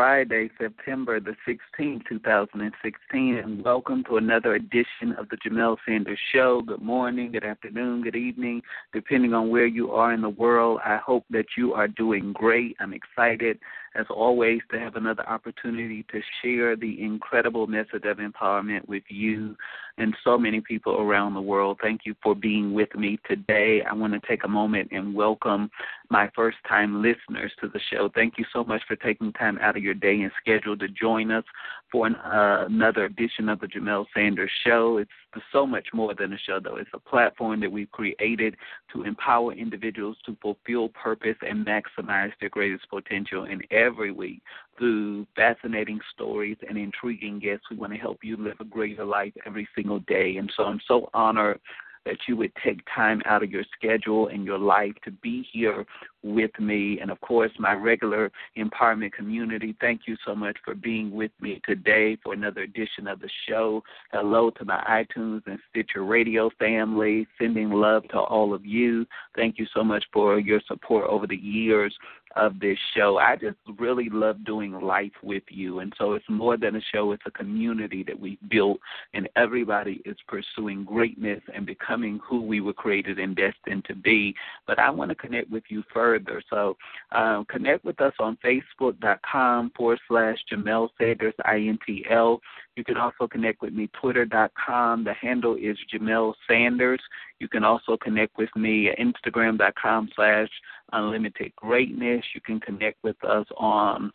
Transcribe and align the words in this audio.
Friday, 0.00 0.48
September 0.58 1.20
the 1.20 1.36
16th, 1.46 2.06
2016, 2.08 3.36
and 3.36 3.62
welcome 3.62 4.02
to 4.04 4.16
another 4.16 4.54
edition 4.54 5.12
of 5.18 5.28
the 5.28 5.36
Jamelle 5.36 5.76
Sanders 5.86 6.18
Show. 6.32 6.62
Good 6.62 6.80
morning, 6.80 7.32
good 7.32 7.44
afternoon, 7.44 8.00
good 8.00 8.16
evening, 8.16 8.62
depending 8.94 9.34
on 9.34 9.50
where 9.50 9.66
you 9.66 9.90
are 9.90 10.14
in 10.14 10.22
the 10.22 10.30
world. 10.30 10.80
I 10.82 10.96
hope 10.96 11.26
that 11.28 11.44
you 11.58 11.74
are 11.74 11.86
doing 11.86 12.32
great. 12.32 12.76
I'm 12.80 12.94
excited, 12.94 13.58
as 13.94 14.06
always, 14.08 14.60
to 14.70 14.78
have 14.78 14.96
another 14.96 15.28
opportunity 15.28 16.04
to 16.12 16.20
share 16.42 16.76
the 16.76 17.02
incredible 17.02 17.66
message 17.66 18.04
of 18.04 18.18
empowerment 18.18 18.86
with 18.86 19.02
you 19.08 19.56
and 19.98 20.16
so 20.24 20.38
many 20.38 20.60
people 20.60 21.00
around 21.00 21.34
the 21.34 21.40
world. 21.40 21.78
Thank 21.82 22.02
you 22.04 22.14
for 22.22 22.34
being 22.34 22.72
with 22.72 22.94
me 22.94 23.18
today. 23.28 23.82
I 23.88 23.92
want 23.92 24.12
to 24.12 24.28
take 24.28 24.44
a 24.44 24.48
moment 24.48 24.90
and 24.92 25.14
welcome 25.14 25.70
my 26.08 26.30
first 26.34 26.58
time 26.68 27.02
listeners 27.02 27.52
to 27.60 27.68
the 27.68 27.80
show. 27.90 28.08
Thank 28.14 28.34
you 28.38 28.44
so 28.52 28.64
much 28.64 28.82
for 28.86 28.96
taking 28.96 29.32
time 29.32 29.58
out 29.60 29.76
of 29.76 29.82
your 29.82 29.94
day 29.94 30.20
and 30.20 30.30
schedule 30.40 30.76
to 30.78 30.88
join 30.88 31.30
us 31.30 31.44
for 31.90 32.06
an, 32.06 32.14
uh, 32.16 32.66
another 32.68 33.04
edition 33.04 33.48
of 33.48 33.60
the 33.60 33.66
Jamelle 33.66 34.06
Sanders 34.14 34.50
Show. 34.64 34.98
It's 34.98 35.10
so 35.52 35.66
much 35.66 35.88
more 35.92 36.14
than 36.14 36.32
a 36.32 36.38
show, 36.38 36.60
though. 36.60 36.76
It's 36.76 36.90
a 36.94 36.98
platform 36.98 37.60
that 37.60 37.70
we've 37.70 37.90
created 37.90 38.56
to 38.92 39.02
empower 39.04 39.52
individuals 39.52 40.16
to 40.26 40.36
fulfill 40.40 40.88
purpose 40.90 41.36
and 41.42 41.66
maximize 41.66 42.32
their 42.40 42.48
greatest 42.48 42.88
potential. 42.90 43.44
And 43.44 43.64
every 43.70 44.12
week, 44.12 44.42
through 44.78 45.26
fascinating 45.36 46.00
stories 46.14 46.56
and 46.68 46.76
intriguing 46.76 47.38
guests, 47.38 47.66
we 47.70 47.76
want 47.76 47.92
to 47.92 47.98
help 47.98 48.18
you 48.22 48.36
live 48.36 48.56
a 48.60 48.64
greater 48.64 49.04
life 49.04 49.32
every 49.46 49.68
single 49.74 50.00
day. 50.00 50.36
And 50.36 50.52
so 50.56 50.64
I'm 50.64 50.80
so 50.86 51.10
honored 51.14 51.60
that 52.06 52.16
you 52.26 52.36
would 52.36 52.52
take 52.64 52.80
time 52.94 53.20
out 53.26 53.42
of 53.42 53.50
your 53.50 53.64
schedule 53.76 54.28
and 54.28 54.44
your 54.44 54.58
life 54.58 54.94
to 55.04 55.10
be 55.10 55.46
here 55.52 55.84
with 56.22 56.50
me. 56.58 56.98
And 57.00 57.10
of 57.10 57.20
course, 57.20 57.50
my 57.58 57.72
regular 57.72 58.30
empowerment 58.56 59.12
community, 59.12 59.76
thank 59.80 60.02
you 60.06 60.16
so 60.26 60.34
much 60.34 60.56
for 60.64 60.74
being 60.74 61.10
with 61.10 61.30
me 61.40 61.60
today 61.66 62.16
for 62.22 62.32
another 62.32 62.62
edition 62.62 63.06
of 63.06 63.20
the 63.20 63.30
show. 63.48 63.82
Hello 64.12 64.50
to 64.50 64.64
my 64.64 64.82
iTunes 64.88 65.42
and 65.46 65.58
Stitcher 65.70 66.04
Radio 66.04 66.50
family, 66.58 67.26
sending 67.38 67.70
love 67.70 68.04
to 68.08 68.18
all 68.18 68.54
of 68.54 68.64
you. 68.64 69.06
Thank 69.36 69.58
you 69.58 69.66
so 69.74 69.82
much 69.82 70.04
for 70.12 70.38
your 70.38 70.60
support 70.68 71.06
over 71.08 71.26
the 71.26 71.36
years 71.36 71.94
of 72.36 72.58
this 72.60 72.78
show. 72.96 73.18
I 73.18 73.36
just 73.36 73.56
really 73.78 74.08
love 74.10 74.44
doing 74.44 74.72
life 74.72 75.12
with 75.22 75.42
you. 75.48 75.80
And 75.80 75.92
so 75.98 76.12
it's 76.12 76.28
more 76.28 76.56
than 76.56 76.76
a 76.76 76.80
show, 76.92 77.12
it's 77.12 77.22
a 77.26 77.30
community 77.30 78.02
that 78.04 78.18
we've 78.18 78.38
built, 78.48 78.78
and 79.14 79.28
everybody 79.36 80.02
is 80.04 80.16
pursuing 80.28 80.84
greatness 80.84 81.40
and 81.54 81.66
becoming 81.66 82.20
who 82.26 82.42
we 82.42 82.60
were 82.60 82.72
created 82.72 83.18
and 83.18 83.36
destined 83.36 83.84
to 83.86 83.94
be. 83.94 84.34
But 84.66 84.78
I 84.78 84.90
want 84.90 85.10
to 85.10 85.14
connect 85.14 85.50
with 85.50 85.64
you 85.68 85.82
further. 85.92 86.42
So 86.50 86.76
um, 87.12 87.44
connect 87.46 87.84
with 87.84 88.00
us 88.00 88.14
on 88.18 88.38
Facebook.com 88.44 89.72
forward 89.76 90.00
slash 90.08 90.38
Jamelle 90.52 90.88
Sanders, 90.98 91.34
INTL. 91.46 92.38
You 92.76 92.84
can 92.84 92.96
also 92.96 93.26
connect 93.26 93.60
with 93.60 93.74
me, 93.74 93.90
twitter.com. 94.00 95.04
The 95.04 95.14
handle 95.14 95.56
is 95.56 95.76
Jamelle 95.92 96.34
Sanders. 96.48 97.00
You 97.40 97.48
can 97.48 97.64
also 97.64 97.96
connect 97.96 98.36
with 98.38 98.50
me 98.54 98.90
at 98.90 98.98
Instagram.com 98.98 100.10
slash 100.14 100.48
unlimited 100.92 101.52
greatness. 101.56 102.24
You 102.34 102.40
can 102.42 102.60
connect 102.60 103.02
with 103.02 103.22
us 103.24 103.46
on 103.56 104.12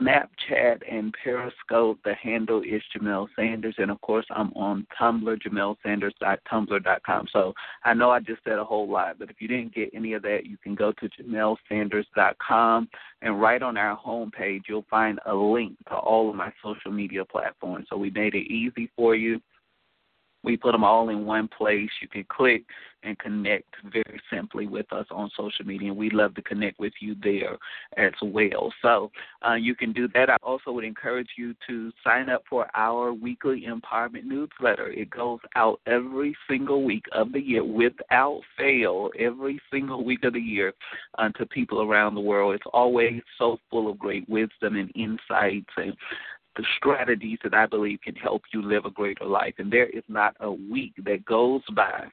Snapchat 0.00 0.80
and 0.90 1.14
Periscope. 1.22 1.98
The 2.04 2.14
handle 2.14 2.62
is 2.62 2.82
Jamelle 2.94 3.28
Sanders, 3.34 3.74
and 3.78 3.90
of 3.90 4.00
course, 4.00 4.26
I'm 4.30 4.52
on 4.54 4.86
Tumblr, 4.98 5.38
JamelleSanders.tumblr.com. 5.42 7.26
So 7.32 7.52
I 7.84 7.94
know 7.94 8.10
I 8.10 8.20
just 8.20 8.44
said 8.44 8.58
a 8.58 8.64
whole 8.64 8.88
lot, 8.88 9.18
but 9.18 9.30
if 9.30 9.36
you 9.40 9.48
didn't 9.48 9.74
get 9.74 9.90
any 9.94 10.12
of 10.12 10.22
that, 10.22 10.46
you 10.46 10.56
can 10.58 10.74
go 10.74 10.92
to 10.92 11.08
JamelleSanders.com, 11.08 12.88
and 13.22 13.40
right 13.40 13.62
on 13.62 13.76
our 13.76 13.98
homepage, 13.98 14.62
you'll 14.68 14.86
find 14.90 15.18
a 15.26 15.34
link 15.34 15.76
to 15.88 15.94
all 15.94 16.30
of 16.30 16.36
my 16.36 16.52
social 16.62 16.92
media 16.92 17.24
platforms. 17.24 17.86
So 17.90 17.96
we 17.96 18.10
made 18.10 18.34
it 18.34 18.50
easy 18.50 18.90
for 18.96 19.14
you. 19.14 19.40
We 20.46 20.56
put 20.56 20.72
them 20.72 20.84
all 20.84 21.08
in 21.08 21.26
one 21.26 21.48
place. 21.48 21.90
You 22.00 22.06
can 22.06 22.24
click 22.28 22.62
and 23.02 23.18
connect 23.18 23.74
very 23.92 24.20
simply 24.32 24.66
with 24.66 24.92
us 24.92 25.06
on 25.10 25.30
social 25.36 25.64
media, 25.64 25.88
and 25.88 25.96
we'd 25.96 26.12
love 26.12 26.34
to 26.34 26.42
connect 26.42 26.78
with 26.78 26.92
you 27.00 27.14
there 27.22 27.56
as 27.96 28.12
well. 28.22 28.72
So 28.82 29.10
uh, 29.46 29.54
you 29.54 29.74
can 29.74 29.92
do 29.92 30.08
that. 30.14 30.30
I 30.30 30.36
also 30.42 30.72
would 30.72 30.84
encourage 30.84 31.28
you 31.36 31.54
to 31.66 31.92
sign 32.02 32.28
up 32.28 32.42
for 32.48 32.68
our 32.74 33.12
weekly 33.12 33.66
empowerment 33.68 34.24
newsletter. 34.24 34.88
It 34.88 35.10
goes 35.10 35.40
out 35.56 35.80
every 35.86 36.36
single 36.48 36.84
week 36.84 37.04
of 37.12 37.32
the 37.32 37.40
year 37.40 37.64
without 37.64 38.40
fail, 38.56 39.10
every 39.18 39.60
single 39.70 40.04
week 40.04 40.24
of 40.24 40.32
the 40.32 40.40
year 40.40 40.72
uh, 41.18 41.28
to 41.30 41.46
people 41.46 41.82
around 41.82 42.14
the 42.14 42.20
world. 42.20 42.54
It's 42.54 42.64
always 42.72 43.20
so 43.36 43.58
full 43.70 43.90
of 43.90 43.98
great 43.98 44.28
wisdom 44.28 44.76
and 44.76 44.92
insights 44.94 45.70
and 45.76 45.94
the 46.56 46.64
strategies 46.76 47.38
that 47.44 47.54
I 47.54 47.66
believe 47.66 48.00
can 48.02 48.14
help 48.14 48.42
you 48.52 48.62
live 48.62 48.84
a 48.84 48.90
greater 48.90 49.24
life. 49.24 49.54
And 49.58 49.72
there 49.72 49.88
is 49.88 50.04
not 50.08 50.36
a 50.40 50.50
week 50.50 50.94
that 51.04 51.24
goes 51.24 51.62
by 51.74 52.04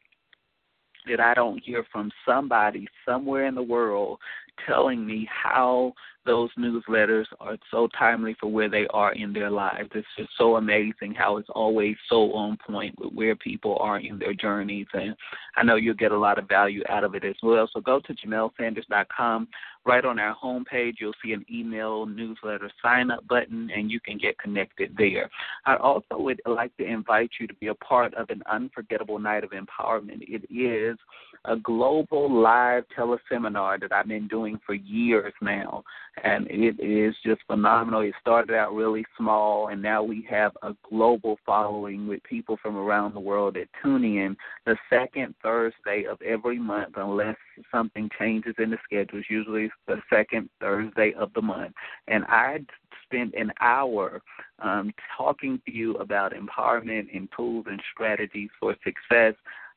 that 1.08 1.20
I 1.20 1.34
don't 1.34 1.62
hear 1.64 1.86
from 1.92 2.12
somebody 2.26 2.88
somewhere 3.06 3.46
in 3.46 3.56
the 3.56 3.64
world 3.64 4.20
telling 4.68 5.06
me 5.06 5.28
how 5.32 5.94
those 6.26 6.50
newsletters 6.58 7.26
are 7.40 7.58
so 7.72 7.88
timely 7.98 8.36
for 8.40 8.48
where 8.48 8.70
they 8.70 8.88
are 8.92 9.14
in 9.14 9.34
their 9.34 9.50
lives. 9.50 9.90
It's 9.94 10.08
just 10.18 10.30
so 10.38 10.56
amazing 10.56 11.14
how 11.16 11.38
it's 11.38 11.50
always 11.54 11.96
so 12.10 12.34
on 12.34 12.58
point 12.66 12.96
with 13.00 13.14
where 13.14 13.36
people 13.36 13.78
are 13.80 14.00
in 14.00 14.20
their 14.20 14.34
journeys. 14.34 14.88
And 14.94 15.16
I 15.56 15.64
know 15.64 15.76
you'll 15.76 15.96
get 15.96 16.12
a 16.12 16.18
lot 16.18 16.40
of 16.40 16.48
value 16.48 16.84
out 16.90 17.04
of 17.04 17.16
it 17.16 17.24
as 17.24 17.36
well. 17.44 17.70
So 17.72 17.82
go 17.82 18.00
to 18.00 18.14
JamelleSanders.com. 18.14 19.48
Right 19.86 20.06
on 20.06 20.18
our 20.18 20.34
homepage, 20.42 20.94
you'll 21.02 21.12
see 21.22 21.34
an 21.34 21.46
email 21.52 22.06
newsletter 22.06 22.72
sign 22.82 23.12
up 23.12 23.28
button, 23.28 23.70
and 23.76 23.92
you 23.92 24.00
can 24.00 24.18
get 24.18 24.40
connected 24.40 24.96
there. 24.98 25.30
I 25.66 25.76
also 25.76 26.18
would 26.20 26.42
like 26.46 26.76
to 26.78 26.86
invite 26.86 27.32
you 27.38 27.48
to 27.48 27.54
be 27.56 27.68
a 27.68 27.76
part 27.76 28.14
of 28.14 28.30
an 28.30 28.44
unforgettable 28.50 29.20
night 29.20 29.44
of 29.44 29.50
empowerment. 29.52 30.22
It 30.22 30.50
is 30.50 30.98
a 31.46 31.58
global 31.58 32.32
live 32.32 32.86
teleseminar 32.98 33.82
that 33.82 33.92
I've 33.92 34.08
been 34.08 34.30
doing 34.30 34.58
for 34.66 34.74
years 34.74 35.34
now 35.42 35.84
and 36.24 36.48
it 36.50 36.80
is 36.80 37.16
just 37.26 37.42
phenomenal. 37.48 38.02
It 38.02 38.14
started 38.22 38.56
out 38.56 38.74
really 38.74 39.06
small, 39.18 39.70
and 39.70 39.82
now 39.82 40.04
we 40.04 40.26
have 40.30 40.52
a 40.62 40.76
global 40.88 41.38
following 41.46 42.08
with 42.08 42.22
people 42.24 42.58
from 42.62 42.78
around 42.78 43.14
the 43.14 43.20
world 43.20 43.56
that 43.56 43.68
tune 43.82 44.04
in 44.04 44.38
the 44.66 44.78
second 44.90 45.34
Thursday 45.42 46.06
of 46.06 46.22
every 46.22 46.60
month, 46.60 46.94
unless 46.98 47.38
something 47.72 48.10
changes 48.20 48.54
in 48.60 48.70
the 48.70 48.78
schedules. 48.84 49.26
Usually, 49.30 49.72
the 49.88 50.02
second 50.10 50.50
Thursday 50.60 51.14
of 51.14 51.34
the 51.34 51.42
month, 51.42 51.74
and 52.08 52.24
I 52.26 52.60
spent 53.06 53.34
an 53.36 53.52
hour 53.60 54.22
um, 54.60 54.94
talking 55.18 55.62
to 55.66 55.72
you 55.74 55.96
about 55.96 56.34
empowerment 56.34 57.08
and 57.16 57.28
tools 57.36 57.66
and 57.70 57.82
strategies 57.94 58.50
for 58.60 58.76
success. 58.84 59.34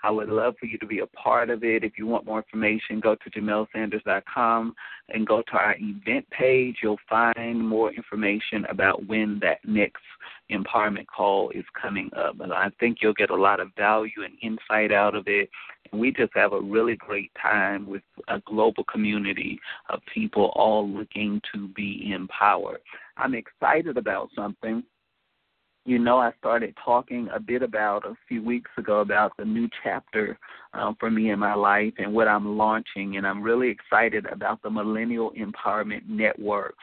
I 0.07 0.11
would 0.11 0.29
love 0.29 0.55
for 0.61 0.67
you 0.67 0.79
to 0.79 0.87
be 0.87 1.01
a 1.01 1.07
part 1.09 1.51
of 1.51 1.65
it. 1.65 1.83
If 1.83 1.99
you 1.99 2.07
want 2.07 2.27
more 2.27 2.39
information, 2.39 3.01
go 3.01 3.17
to 3.17 3.29
JamelleSanders.com 3.29 4.73
and 5.09 5.27
go 5.27 5.43
to 5.43 5.53
our 5.55 5.75
event 5.81 6.31
page. 6.31 6.77
You'll 6.81 7.01
find 7.11 7.69
more 7.69 7.93
information 7.93 8.67
about 8.71 9.05
when 9.09 9.41
that 9.41 9.59
next 9.65 10.05
empowerment 10.49 11.07
call 11.09 11.51
is 11.51 11.65
coming 11.81 12.09
up. 12.17 12.39
And 12.39 12.53
I 12.53 12.71
think 12.79 12.99
you'll 13.03 13.15
get 13.15 13.31
a 13.31 13.35
lot 13.35 13.59
of 13.59 13.75
value 13.77 14.23
and 14.25 14.39
insight 14.41 14.93
out 14.93 15.17
of 15.17 15.27
it. 15.27 15.51
We 15.93 16.13
just 16.13 16.33
have 16.37 16.53
a 16.53 16.61
really 16.61 16.95
great 16.95 17.33
time 17.43 17.85
with 17.85 18.03
a 18.29 18.41
global 18.47 18.85
community 18.85 19.59
of 19.91 19.99
people 20.15 20.53
all 20.55 20.89
looking 20.89 21.43
to 21.53 21.67
be 21.67 22.13
empowered. 22.13 22.79
I'm 23.17 23.35
excited 23.35 23.97
about 23.97 24.31
something 24.37 24.85
you 25.87 26.01
know, 26.01 26.19
I 26.19 26.33
started 26.41 26.75
talking 26.85 27.29
a 27.33 27.39
bit 27.39 27.63
about 27.63 28.05
a 28.05 28.17
few 28.29 28.43
weeks 28.43 28.71
ago 28.77 29.01
about 29.01 29.33
the 29.39 29.45
new 29.45 29.69
chapter 29.85 30.37
um, 30.75 30.97
for 30.99 31.11
me 31.11 31.31
in 31.31 31.39
my 31.39 31.55
life 31.55 31.95
and 31.99 32.13
what 32.13 32.27
I'm 32.27 32.59
launching, 32.59 33.17
and 33.17 33.27
I'm 33.27 33.41
really 33.41 33.71
excited 33.71 34.27
about 34.27 34.61
the 34.63 34.71
Millennial 34.71 35.33
Empowerment 35.33 36.09
Network. 36.09 36.75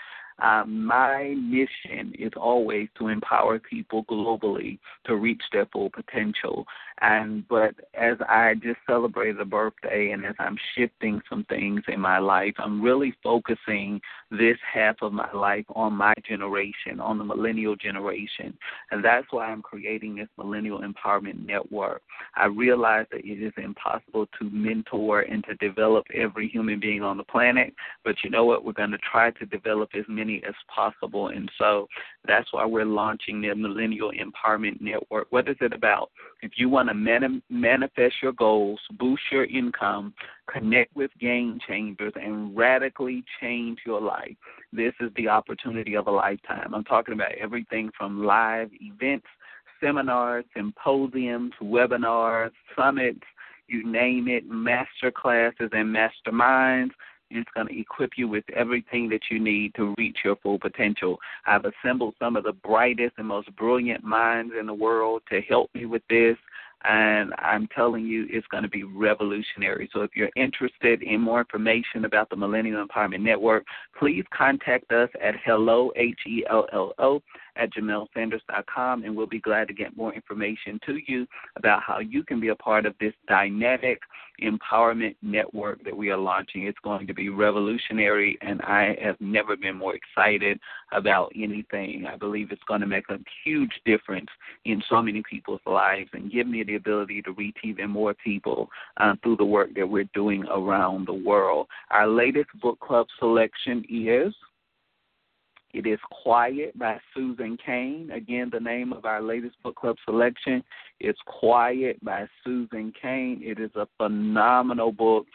Um, 0.41 0.85
my 0.85 1.35
mission 1.37 2.13
is 2.17 2.31
always 2.37 2.87
to 2.97 3.09
empower 3.09 3.59
people 3.59 4.05
globally 4.05 4.79
to 5.05 5.17
reach 5.17 5.41
their 5.51 5.67
full 5.67 5.89
potential. 5.89 6.65
And 7.01 7.47
but 7.47 7.75
as 7.93 8.17
I 8.27 8.53
just 8.55 8.79
celebrated 8.87 9.39
a 9.39 9.45
birthday 9.45 10.11
and 10.11 10.25
as 10.25 10.35
I'm 10.39 10.57
shifting 10.75 11.21
some 11.29 11.43
things 11.45 11.81
in 11.87 11.99
my 11.99 12.19
life, 12.19 12.53
I'm 12.57 12.81
really 12.81 13.13
focusing 13.23 13.99
this 14.31 14.57
half 14.71 14.97
of 15.01 15.13
my 15.13 15.31
life 15.33 15.65
on 15.75 15.93
my 15.93 16.13
generation, 16.27 16.99
on 16.99 17.17
the 17.17 17.23
millennial 17.23 17.75
generation. 17.75 18.57
And 18.91 19.03
that's 19.03 19.27
why 19.31 19.47
I'm 19.47 19.61
creating 19.61 20.15
this 20.15 20.27
Millennial 20.37 20.81
Empowerment 20.81 21.45
Network. 21.45 22.01
I 22.35 22.45
realize 22.45 23.05
that 23.11 23.25
it 23.25 23.43
is 23.43 23.53
impossible 23.57 24.27
to 24.39 24.49
mentor 24.49 25.21
and 25.21 25.43
to 25.45 25.55
develop 25.55 26.05
every 26.13 26.47
human 26.47 26.79
being 26.79 27.01
on 27.01 27.17
the 27.17 27.23
planet, 27.23 27.73
but 28.03 28.15
you 28.23 28.29
know 28.29 28.45
what? 28.45 28.65
We're 28.65 28.73
going 28.73 28.91
to 28.91 28.97
try 28.99 29.31
to 29.31 29.45
develop 29.45 29.89
as 29.97 30.05
many 30.07 30.41
as 30.47 30.55
possible. 30.73 31.27
And 31.29 31.51
so 31.57 31.87
that's 32.25 32.51
why 32.51 32.65
we're 32.65 32.85
launching 32.85 33.41
the 33.41 33.53
Millennial 33.53 34.11
Empowerment 34.11 34.81
Network. 34.81 35.27
What 35.31 35.47
is 35.47 35.57
it 35.61 35.73
about? 35.73 36.11
If 36.41 36.53
you 36.55 36.69
want 36.69 36.82
to 36.87 36.93
mani- 36.93 37.41
manifest 37.49 38.15
your 38.21 38.33
goals, 38.33 38.79
boost 38.97 39.23
your 39.31 39.45
income, 39.45 40.13
connect 40.51 40.95
with 40.95 41.11
game 41.19 41.59
changers, 41.67 42.13
and 42.15 42.55
radically 42.55 43.23
change 43.41 43.79
your 43.85 44.01
life, 44.01 44.35
this 44.71 44.93
is 44.99 45.11
the 45.15 45.27
opportunity 45.27 45.95
of 45.95 46.07
a 46.07 46.11
lifetime. 46.11 46.73
I'm 46.73 46.83
talking 46.83 47.13
about 47.13 47.33
everything 47.39 47.91
from 47.97 48.23
live 48.23 48.69
events, 48.81 49.27
seminars, 49.79 50.45
symposiums, 50.55 51.53
webinars, 51.61 52.51
summits, 52.75 53.23
you 53.67 53.89
name 53.89 54.27
it, 54.27 54.43
master 54.47 55.11
classes 55.11 55.69
and 55.71 55.95
masterminds 55.95 56.91
it's 57.35 57.49
going 57.55 57.67
to 57.67 57.79
equip 57.79 58.11
you 58.15 58.27
with 58.27 58.43
everything 58.55 59.09
that 59.09 59.21
you 59.31 59.39
need 59.39 59.73
to 59.75 59.93
reach 59.97 60.19
your 60.23 60.35
full 60.37 60.59
potential. 60.59 61.17
I've 61.45 61.65
assembled 61.65 62.15
some 62.19 62.35
of 62.35 62.43
the 62.43 62.53
brightest 62.53 63.15
and 63.17 63.27
most 63.27 63.53
brilliant 63.55 64.03
minds 64.03 64.53
in 64.59 64.67
the 64.67 64.73
world 64.73 65.23
to 65.31 65.41
help 65.41 65.73
me 65.73 65.85
with 65.85 66.03
this 66.09 66.37
and 66.83 67.33
I'm 67.37 67.67
telling 67.75 68.05
you, 68.05 68.27
it's 68.29 68.47
going 68.47 68.63
to 68.63 68.69
be 68.69 68.83
revolutionary. 68.83 69.89
So 69.93 70.01
if 70.01 70.11
you're 70.15 70.29
interested 70.35 71.01
in 71.03 71.21
more 71.21 71.39
information 71.39 72.05
about 72.05 72.29
the 72.29 72.35
Millennial 72.35 72.85
Empowerment 72.85 73.21
Network, 73.21 73.65
please 73.97 74.25
contact 74.35 74.91
us 74.91 75.09
at 75.23 75.35
hello, 75.45 75.91
H-E-L-L-O, 75.95 77.21
at 77.55 77.71
jamellesanders.com, 77.73 79.03
and 79.03 79.15
we'll 79.15 79.27
be 79.27 79.39
glad 79.39 79.67
to 79.67 79.73
get 79.73 79.95
more 79.95 80.13
information 80.13 80.79
to 80.85 80.99
you 81.07 81.27
about 81.55 81.81
how 81.83 81.99
you 81.99 82.23
can 82.23 82.39
be 82.39 82.49
a 82.49 82.55
part 82.55 82.85
of 82.85 82.95
this 82.99 83.13
dynamic 83.27 83.99
empowerment 84.41 85.15
network 85.21 85.83
that 85.83 85.95
we 85.95 86.09
are 86.09 86.17
launching. 86.17 86.63
It's 86.63 86.77
going 86.83 87.07
to 87.07 87.13
be 87.13 87.29
revolutionary, 87.29 88.37
and 88.41 88.61
I 88.61 88.97
have 89.01 89.19
never 89.19 89.55
been 89.55 89.77
more 89.77 89.95
excited 89.95 90.59
about 90.91 91.31
anything. 91.35 92.05
I 92.11 92.17
believe 92.17 92.51
it's 92.51 92.63
going 92.67 92.81
to 92.81 92.87
make 92.87 93.09
a 93.09 93.19
huge 93.43 93.71
difference 93.85 94.29
in 94.65 94.81
so 94.89 95.01
many 95.01 95.23
people's 95.29 95.61
lives 95.65 96.09
and 96.13 96.31
give 96.31 96.47
me 96.47 96.63
the 96.63 96.75
ability 96.75 97.21
to 97.23 97.31
reach 97.31 97.57
even 97.63 97.89
more 97.89 98.13
people 98.13 98.69
uh, 98.97 99.15
through 99.21 99.37
the 99.37 99.45
work 99.45 99.73
that 99.75 99.87
we're 99.87 100.09
doing 100.13 100.43
around 100.51 101.07
the 101.07 101.13
world. 101.13 101.67
Our 101.91 102.07
latest 102.07 102.49
book 102.61 102.79
club 102.79 103.07
selection 103.19 103.85
is 103.89 104.33
it 105.73 105.87
is 105.87 105.99
Quiet 106.23 106.77
by 106.77 106.99
Susan 107.13 107.57
Cain. 107.65 108.11
Again, 108.11 108.49
the 108.51 108.59
name 108.59 108.93
of 108.93 109.05
our 109.05 109.21
latest 109.21 109.55
book 109.63 109.75
club 109.75 109.95
selection 110.05 110.63
is 110.99 111.15
Quiet 111.25 112.03
by 112.03 112.27
Susan 112.43 112.93
Cain. 113.01 113.41
It 113.43 113.59
is 113.59 113.71
a 113.75 113.87
phenomenal 113.97 114.91
book. 114.91 115.25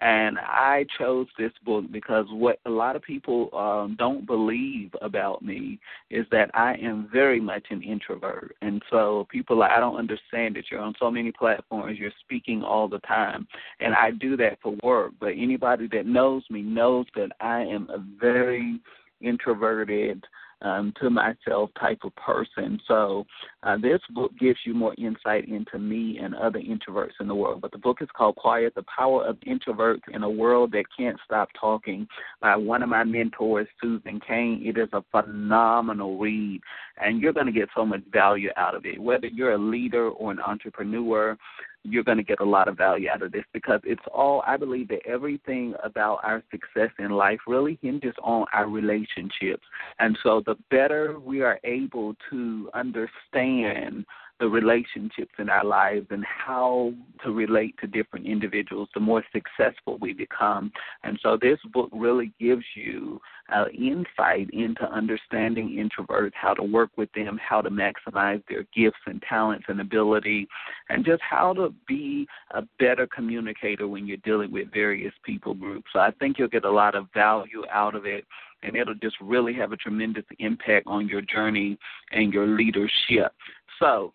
And 0.00 0.38
I 0.38 0.86
chose 0.96 1.26
this 1.36 1.50
book 1.64 1.86
because 1.90 2.26
what 2.30 2.60
a 2.66 2.70
lot 2.70 2.94
of 2.94 3.02
people 3.02 3.50
um, 3.52 3.96
don't 3.98 4.24
believe 4.24 4.92
about 5.02 5.42
me 5.42 5.80
is 6.10 6.24
that 6.30 6.50
I 6.54 6.74
am 6.74 7.08
very 7.12 7.40
much 7.40 7.64
an 7.70 7.82
introvert. 7.82 8.54
And 8.62 8.80
so 8.90 9.26
people 9.28 9.60
are, 9.62 9.70
I 9.70 9.80
don't 9.80 9.96
understand 9.96 10.54
that 10.54 10.70
you're 10.70 10.80
on 10.80 10.94
so 11.00 11.10
many 11.10 11.32
platforms, 11.32 11.98
you're 11.98 12.12
speaking 12.20 12.62
all 12.62 12.86
the 12.86 13.00
time. 13.00 13.48
And 13.80 13.94
I 13.94 14.12
do 14.12 14.36
that 14.36 14.58
for 14.62 14.76
work. 14.84 15.14
But 15.18 15.32
anybody 15.36 15.88
that 15.88 16.06
knows 16.06 16.44
me 16.48 16.62
knows 16.62 17.06
that 17.16 17.30
I 17.40 17.62
am 17.62 17.88
a 17.90 17.98
very 18.20 18.80
introverted, 19.20 20.24
um, 20.62 20.92
to 21.00 21.10
myself 21.10 21.70
type 21.78 22.00
of 22.04 22.14
person. 22.16 22.80
So 22.88 23.24
uh, 23.62 23.76
this 23.80 24.00
book 24.10 24.32
gives 24.38 24.58
you 24.64 24.74
more 24.74 24.94
insight 24.98 25.48
into 25.48 25.78
me 25.78 26.18
and 26.20 26.34
other 26.34 26.58
introverts 26.58 27.12
in 27.20 27.28
the 27.28 27.34
world. 27.34 27.60
But 27.60 27.72
the 27.72 27.78
book 27.78 27.98
is 28.00 28.08
called 28.16 28.36
Quiet: 28.36 28.74
The 28.74 28.84
Power 28.96 29.24
of 29.24 29.36
Introverts 29.40 30.02
in 30.12 30.22
a 30.22 30.30
World 30.30 30.72
That 30.72 30.84
Can't 30.96 31.18
Stop 31.24 31.48
Talking 31.58 32.06
by 32.40 32.56
one 32.56 32.82
of 32.82 32.88
my 32.88 33.04
mentors, 33.04 33.68
Susan 33.80 34.20
Cain. 34.26 34.62
It 34.64 34.78
is 34.78 34.88
a 34.92 35.04
phenomenal 35.10 36.18
read, 36.18 36.60
and 37.00 37.20
you're 37.20 37.32
going 37.32 37.46
to 37.46 37.52
get 37.52 37.68
so 37.76 37.86
much 37.86 38.02
value 38.12 38.50
out 38.56 38.74
of 38.74 38.84
it. 38.84 39.00
Whether 39.00 39.28
you're 39.28 39.52
a 39.52 39.58
leader 39.58 40.08
or 40.08 40.32
an 40.32 40.40
entrepreneur, 40.40 41.36
you're 41.84 42.04
going 42.04 42.18
to 42.18 42.24
get 42.24 42.40
a 42.40 42.44
lot 42.44 42.68
of 42.68 42.76
value 42.76 43.08
out 43.08 43.22
of 43.22 43.32
this 43.32 43.44
because 43.52 43.80
it's 43.84 44.02
all, 44.12 44.42
I 44.46 44.56
believe 44.56 44.88
that 44.88 45.06
everything 45.06 45.74
about 45.82 46.20
our 46.22 46.42
success 46.50 46.90
in 46.98 47.10
life 47.10 47.38
really 47.46 47.78
hinges 47.82 48.14
on 48.22 48.46
our 48.52 48.68
relationships. 48.68 49.64
And 49.98 50.18
so 50.22 50.42
the 50.44 50.56
better 50.70 51.18
we 51.18 51.42
are 51.42 51.58
able 51.64 52.14
to 52.30 52.70
understand 52.74 54.04
the 54.40 54.48
relationships 54.48 55.32
in 55.38 55.48
our 55.48 55.64
lives 55.64 56.06
and 56.10 56.24
how 56.24 56.92
to 57.24 57.32
relate 57.32 57.74
to 57.80 57.86
different 57.86 58.26
individuals, 58.26 58.88
the 58.94 59.00
more 59.00 59.24
successful 59.32 59.98
we 60.00 60.12
become. 60.12 60.70
And 61.02 61.18
so 61.22 61.36
this 61.40 61.58
book 61.72 61.90
really 61.92 62.32
gives 62.38 62.64
you 62.74 63.20
uh, 63.52 63.66
insight 63.68 64.50
into 64.52 64.84
understanding 64.84 65.70
introverts, 65.70 66.32
how 66.34 66.54
to 66.54 66.62
work 66.62 66.90
with 66.96 67.10
them, 67.12 67.38
how 67.38 67.60
to 67.60 67.70
maximize 67.70 68.42
their 68.48 68.64
gifts 68.74 69.00
and 69.06 69.22
talents 69.28 69.64
and 69.68 69.80
ability, 69.80 70.46
and 70.88 71.04
just 71.04 71.22
how 71.28 71.52
to 71.54 71.74
be 71.86 72.26
a 72.52 72.62
better 72.78 73.06
communicator 73.06 73.88
when 73.88 74.06
you're 74.06 74.18
dealing 74.18 74.52
with 74.52 74.72
various 74.72 75.14
people 75.24 75.54
groups. 75.54 75.90
So 75.92 75.98
I 75.98 76.12
think 76.12 76.38
you'll 76.38 76.48
get 76.48 76.64
a 76.64 76.70
lot 76.70 76.94
of 76.94 77.06
value 77.14 77.64
out 77.72 77.94
of 77.94 78.06
it 78.06 78.24
and 78.62 78.76
it'll 78.76 78.94
just 78.94 79.16
really 79.20 79.54
have 79.54 79.72
a 79.72 79.76
tremendous 79.76 80.24
impact 80.38 80.86
on 80.86 81.08
your 81.08 81.20
journey 81.20 81.78
and 82.10 82.32
your 82.32 82.46
leadership. 82.46 83.32
So, 83.78 84.12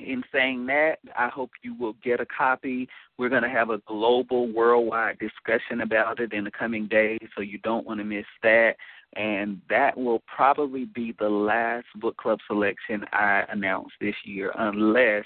in 0.00 0.22
saying 0.32 0.66
that, 0.66 0.96
I 1.16 1.28
hope 1.28 1.50
you 1.62 1.74
will 1.74 1.94
get 2.02 2.20
a 2.20 2.26
copy. 2.26 2.88
We're 3.16 3.28
going 3.28 3.42
to 3.42 3.48
have 3.48 3.70
a 3.70 3.78
global, 3.86 4.52
worldwide 4.52 5.18
discussion 5.18 5.80
about 5.80 6.20
it 6.20 6.32
in 6.32 6.44
the 6.44 6.50
coming 6.50 6.86
days, 6.86 7.20
so 7.34 7.42
you 7.42 7.58
don't 7.58 7.86
want 7.86 8.00
to 8.00 8.04
miss 8.04 8.26
that. 8.42 8.76
And 9.16 9.60
that 9.70 9.96
will 9.96 10.22
probably 10.26 10.84
be 10.84 11.14
the 11.18 11.28
last 11.28 11.86
book 11.96 12.16
club 12.16 12.38
selection 12.46 13.04
I 13.12 13.44
announce 13.50 13.88
this 14.00 14.14
year, 14.24 14.52
unless 14.56 15.24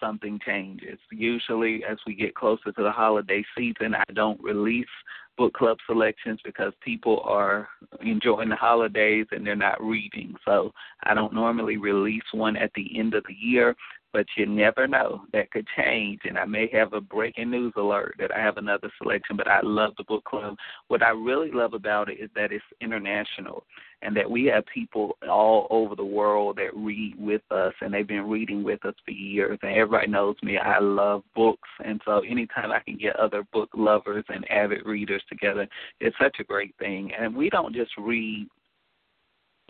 something 0.00 0.40
changes. 0.44 0.98
Usually, 1.10 1.84
as 1.84 1.98
we 2.06 2.14
get 2.14 2.34
closer 2.34 2.72
to 2.72 2.82
the 2.82 2.90
holiday 2.90 3.44
season, 3.56 3.94
I 3.94 4.04
don't 4.14 4.40
release 4.42 4.86
book 5.36 5.54
club 5.54 5.78
selections 5.86 6.38
because 6.44 6.72
people 6.82 7.22
are 7.24 7.68
enjoying 8.02 8.48
the 8.48 8.56
holidays 8.56 9.26
and 9.30 9.46
they're 9.46 9.56
not 9.56 9.82
reading. 9.82 10.34
So 10.44 10.72
I 11.04 11.14
don't 11.14 11.32
normally 11.32 11.76
release 11.76 12.22
one 12.32 12.56
at 12.56 12.70
the 12.74 12.98
end 12.98 13.14
of 13.14 13.24
the 13.26 13.34
year, 13.34 13.74
but 14.12 14.26
you 14.36 14.46
never 14.46 14.86
know. 14.86 15.22
That 15.32 15.50
could 15.50 15.66
change, 15.76 16.20
and 16.24 16.38
I 16.38 16.44
may 16.44 16.68
have 16.72 16.92
a 16.92 17.00
breaking 17.00 17.50
news 17.50 17.72
alert 17.76 18.16
that 18.18 18.34
I 18.34 18.40
have 18.40 18.56
another 18.56 18.90
selection. 18.98 19.36
But 19.36 19.48
I 19.48 19.60
love 19.62 19.92
the 19.96 20.04
book 20.04 20.24
club. 20.24 20.56
What 20.88 21.02
I 21.02 21.10
really 21.10 21.50
love 21.52 21.74
about 21.74 22.10
it 22.10 22.20
is 22.20 22.30
that 22.34 22.52
it's 22.52 22.64
international, 22.80 23.64
and 24.02 24.16
that 24.16 24.30
we 24.30 24.44
have 24.46 24.64
people 24.72 25.16
all 25.28 25.66
over 25.70 25.94
the 25.94 26.04
world 26.04 26.56
that 26.56 26.74
read 26.74 27.14
with 27.18 27.42
us, 27.50 27.74
and 27.80 27.92
they've 27.92 28.06
been 28.06 28.28
reading 28.28 28.62
with 28.62 28.84
us 28.84 28.94
for 29.04 29.12
years. 29.12 29.58
And 29.62 29.72
everybody 29.72 30.08
knows 30.08 30.36
me. 30.42 30.58
I 30.58 30.78
love 30.78 31.22
books, 31.34 31.68
and 31.84 32.00
so 32.04 32.20
anytime 32.20 32.72
I 32.72 32.80
can 32.80 32.96
get 32.96 33.16
other 33.16 33.44
book 33.52 33.70
lovers 33.74 34.24
and 34.28 34.50
avid 34.50 34.86
readers 34.86 35.22
together, 35.28 35.68
it's 36.00 36.16
such 36.20 36.36
a 36.40 36.44
great 36.44 36.74
thing. 36.78 37.12
And 37.18 37.34
we 37.34 37.50
don't 37.50 37.74
just 37.74 37.92
read 37.98 38.48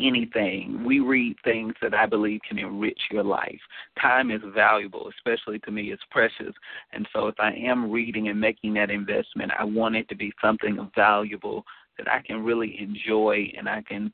anything. 0.00 0.82
We 0.84 1.00
read 1.00 1.36
things 1.44 1.74
that 1.82 1.94
I 1.94 2.06
believe 2.06 2.40
can 2.48 2.58
enrich 2.58 3.00
your 3.10 3.24
life. 3.24 3.60
Time 4.00 4.30
is 4.30 4.40
valuable, 4.54 5.10
especially 5.10 5.58
to 5.60 5.70
me, 5.70 5.92
it's 5.92 6.02
precious. 6.10 6.54
And 6.92 7.08
so 7.12 7.26
if 7.26 7.34
I 7.38 7.52
am 7.52 7.90
reading 7.90 8.28
and 8.28 8.40
making 8.40 8.74
that 8.74 8.90
investment, 8.90 9.52
I 9.58 9.64
want 9.64 9.96
it 9.96 10.08
to 10.08 10.16
be 10.16 10.32
something 10.42 10.90
valuable 10.94 11.64
that 11.98 12.10
I 12.10 12.22
can 12.22 12.42
really 12.42 12.78
enjoy 12.80 13.52
and 13.56 13.68
I 13.68 13.82
can 13.82 14.12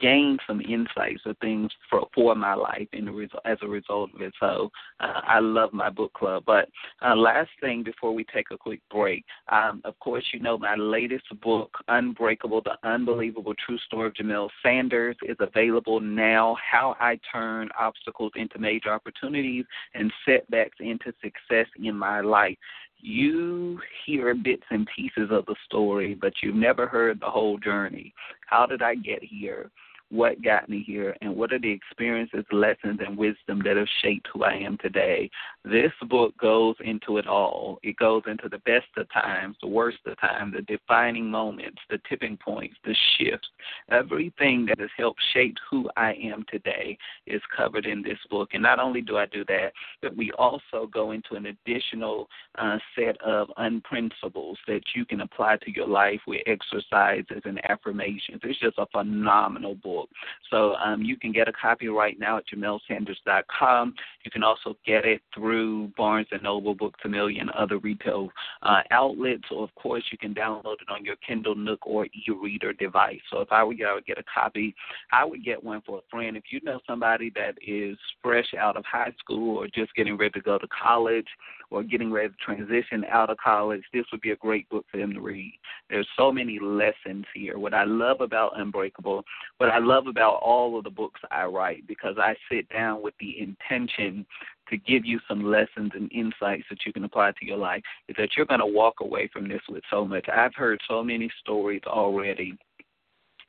gained 0.00 0.40
some 0.46 0.60
insights 0.60 1.22
of 1.26 1.36
things 1.38 1.70
for 1.88 2.08
for 2.14 2.34
my 2.34 2.54
life 2.54 2.88
result 2.92 3.42
as 3.44 3.58
a 3.62 3.68
result 3.68 4.10
of 4.14 4.20
it. 4.20 4.32
So 4.40 4.70
uh, 5.00 5.20
I 5.24 5.38
love 5.40 5.72
my 5.72 5.90
book 5.90 6.12
club. 6.14 6.44
But 6.46 6.68
uh, 7.04 7.14
last 7.14 7.50
thing 7.60 7.82
before 7.82 8.14
we 8.14 8.24
take 8.24 8.46
a 8.50 8.58
quick 8.58 8.80
break, 8.90 9.24
um, 9.50 9.80
of 9.84 9.98
course 10.00 10.24
you 10.32 10.40
know 10.40 10.58
my 10.58 10.74
latest 10.74 11.24
book, 11.40 11.76
Unbreakable: 11.88 12.62
The 12.62 12.76
Unbelievable 12.88 13.54
True 13.64 13.78
Story 13.86 14.08
of 14.08 14.14
Jamelle 14.14 14.48
Sanders, 14.62 15.16
is 15.26 15.36
available 15.40 16.00
now. 16.00 16.56
How 16.70 16.96
I 17.00 17.18
turn 17.30 17.68
obstacles 17.78 18.32
into 18.36 18.58
major 18.58 18.92
opportunities 18.92 19.64
and 19.94 20.12
setbacks 20.26 20.78
into 20.80 21.12
success 21.22 21.66
in 21.82 21.96
my 21.96 22.20
life 22.20 22.56
you 23.02 23.80
hear 24.06 24.34
bits 24.34 24.62
and 24.70 24.88
pieces 24.94 25.30
of 25.30 25.44
the 25.46 25.56
story, 25.66 26.14
but 26.14 26.32
you've 26.42 26.54
never 26.54 26.86
heard 26.86 27.20
the 27.20 27.26
whole 27.26 27.58
journey. 27.58 28.14
How 28.46 28.64
did 28.64 28.80
I 28.80 28.94
get 28.94 29.22
here? 29.22 29.70
What 30.12 30.42
got 30.42 30.68
me 30.68 30.84
here 30.86 31.16
and 31.22 31.34
what 31.34 31.52
are 31.54 31.58
the 31.58 31.70
experiences, 31.70 32.44
lessons, 32.52 33.00
and 33.04 33.16
wisdom 33.16 33.62
that 33.64 33.78
have 33.78 33.88
shaped 34.02 34.28
who 34.32 34.44
I 34.44 34.52
am 34.52 34.76
today. 34.76 35.30
This 35.64 35.92
book 36.08 36.36
goes 36.36 36.76
into 36.84 37.16
it 37.16 37.26
all. 37.26 37.78
It 37.82 37.96
goes 37.96 38.22
into 38.26 38.50
the 38.50 38.58
best 38.58 38.88
of 38.98 39.10
times, 39.10 39.56
the 39.62 39.68
worst 39.68 39.98
of 40.04 40.20
times, 40.20 40.52
the 40.54 40.62
defining 40.62 41.30
moments, 41.30 41.80
the 41.88 41.98
tipping 42.08 42.36
points, 42.36 42.76
the 42.84 42.94
shifts. 43.16 43.48
Everything 43.90 44.66
that 44.66 44.78
has 44.80 44.90
helped 44.98 45.20
shape 45.32 45.56
who 45.70 45.88
I 45.96 46.12
am 46.12 46.44
today 46.50 46.98
is 47.26 47.40
covered 47.56 47.86
in 47.86 48.02
this 48.02 48.18
book. 48.28 48.50
And 48.52 48.62
not 48.62 48.80
only 48.80 49.00
do 49.00 49.16
I 49.16 49.24
do 49.24 49.46
that, 49.46 49.72
but 50.02 50.14
we 50.14 50.30
also 50.32 50.90
go 50.92 51.12
into 51.12 51.36
an 51.36 51.46
additional 51.46 52.28
uh, 52.58 52.76
set 52.94 53.18
of 53.22 53.48
unprinciples 53.56 54.56
that 54.68 54.82
you 54.94 55.06
can 55.06 55.22
apply 55.22 55.56
to 55.62 55.70
your 55.74 55.88
life 55.88 56.20
with 56.26 56.42
exercises 56.46 57.40
and 57.46 57.64
affirmations. 57.70 58.40
It's 58.42 58.60
just 58.60 58.76
a 58.76 58.86
phenomenal 58.92 59.74
book 59.76 60.01
book. 60.02 60.10
So 60.50 60.74
um, 60.74 61.02
you 61.02 61.16
can 61.16 61.32
get 61.32 61.48
a 61.48 61.52
copy 61.52 61.88
right 61.88 62.18
now 62.18 62.38
at 62.38 62.44
JamelleSanders.com. 62.54 63.94
You 64.24 64.30
can 64.30 64.42
also 64.42 64.76
get 64.86 65.04
it 65.04 65.22
through 65.34 65.92
Barnes 65.96 66.28
& 66.34 66.42
Noble, 66.42 66.74
Books 66.74 67.00
A 67.04 67.08
Million, 67.08 67.48
other 67.56 67.78
retail 67.78 68.28
uh, 68.62 68.82
outlets. 68.90 69.44
Or, 69.50 69.64
of 69.64 69.74
course, 69.74 70.04
you 70.10 70.18
can 70.18 70.34
download 70.34 70.80
it 70.80 70.90
on 70.90 71.04
your 71.04 71.16
Kindle, 71.26 71.54
Nook, 71.54 71.86
or 71.86 72.06
e-reader 72.06 72.72
device. 72.72 73.20
So 73.30 73.40
if 73.40 73.48
I 73.50 73.64
were 73.64 73.72
you, 73.72 73.86
I 73.86 73.94
would 73.94 74.06
get 74.06 74.18
a 74.18 74.24
copy. 74.32 74.74
I 75.12 75.24
would 75.24 75.44
get 75.44 75.62
one 75.62 75.82
for 75.86 75.98
a 75.98 76.02
friend. 76.10 76.36
If 76.36 76.44
you 76.50 76.60
know 76.62 76.80
somebody 76.86 77.32
that 77.34 77.54
is 77.66 77.96
fresh 78.22 78.54
out 78.58 78.76
of 78.76 78.84
high 78.84 79.12
school 79.18 79.56
or 79.58 79.66
just 79.66 79.94
getting 79.94 80.16
ready 80.16 80.32
to 80.32 80.40
go 80.40 80.58
to 80.58 80.66
college 80.68 81.26
or 81.70 81.82
getting 81.82 82.12
ready 82.12 82.28
to 82.28 82.34
transition 82.36 83.04
out 83.10 83.30
of 83.30 83.38
college, 83.38 83.82
this 83.92 84.04
would 84.12 84.20
be 84.20 84.30
a 84.30 84.36
great 84.36 84.68
book 84.68 84.84
for 84.90 84.98
them 84.98 85.12
to 85.14 85.20
read. 85.20 85.58
There's 85.88 86.08
so 86.16 86.30
many 86.30 86.58
lessons 86.60 87.24
here. 87.34 87.58
What 87.58 87.74
I 87.74 87.84
love 87.84 88.20
about 88.20 88.58
Unbreakable, 88.58 89.24
what 89.58 89.70
I 89.70 89.78
love 89.78 89.91
about 89.92 90.40
all 90.42 90.78
of 90.78 90.84
the 90.84 90.90
books 90.90 91.20
I 91.30 91.44
write, 91.44 91.86
because 91.86 92.16
I 92.18 92.34
sit 92.50 92.68
down 92.68 93.02
with 93.02 93.14
the 93.20 93.40
intention 93.40 94.26
to 94.68 94.76
give 94.76 95.04
you 95.04 95.20
some 95.28 95.44
lessons 95.44 95.92
and 95.94 96.10
insights 96.12 96.64
that 96.70 96.86
you 96.86 96.92
can 96.92 97.04
apply 97.04 97.32
to 97.32 97.46
your 97.46 97.58
life, 97.58 97.82
is 98.08 98.16
that 98.18 98.30
you're 98.36 98.46
going 98.46 98.60
to 98.60 98.66
walk 98.66 99.00
away 99.00 99.28
from 99.32 99.48
this 99.48 99.62
with 99.68 99.82
so 99.90 100.04
much. 100.04 100.26
I've 100.28 100.54
heard 100.54 100.80
so 100.88 101.02
many 101.02 101.30
stories 101.40 101.82
already 101.86 102.56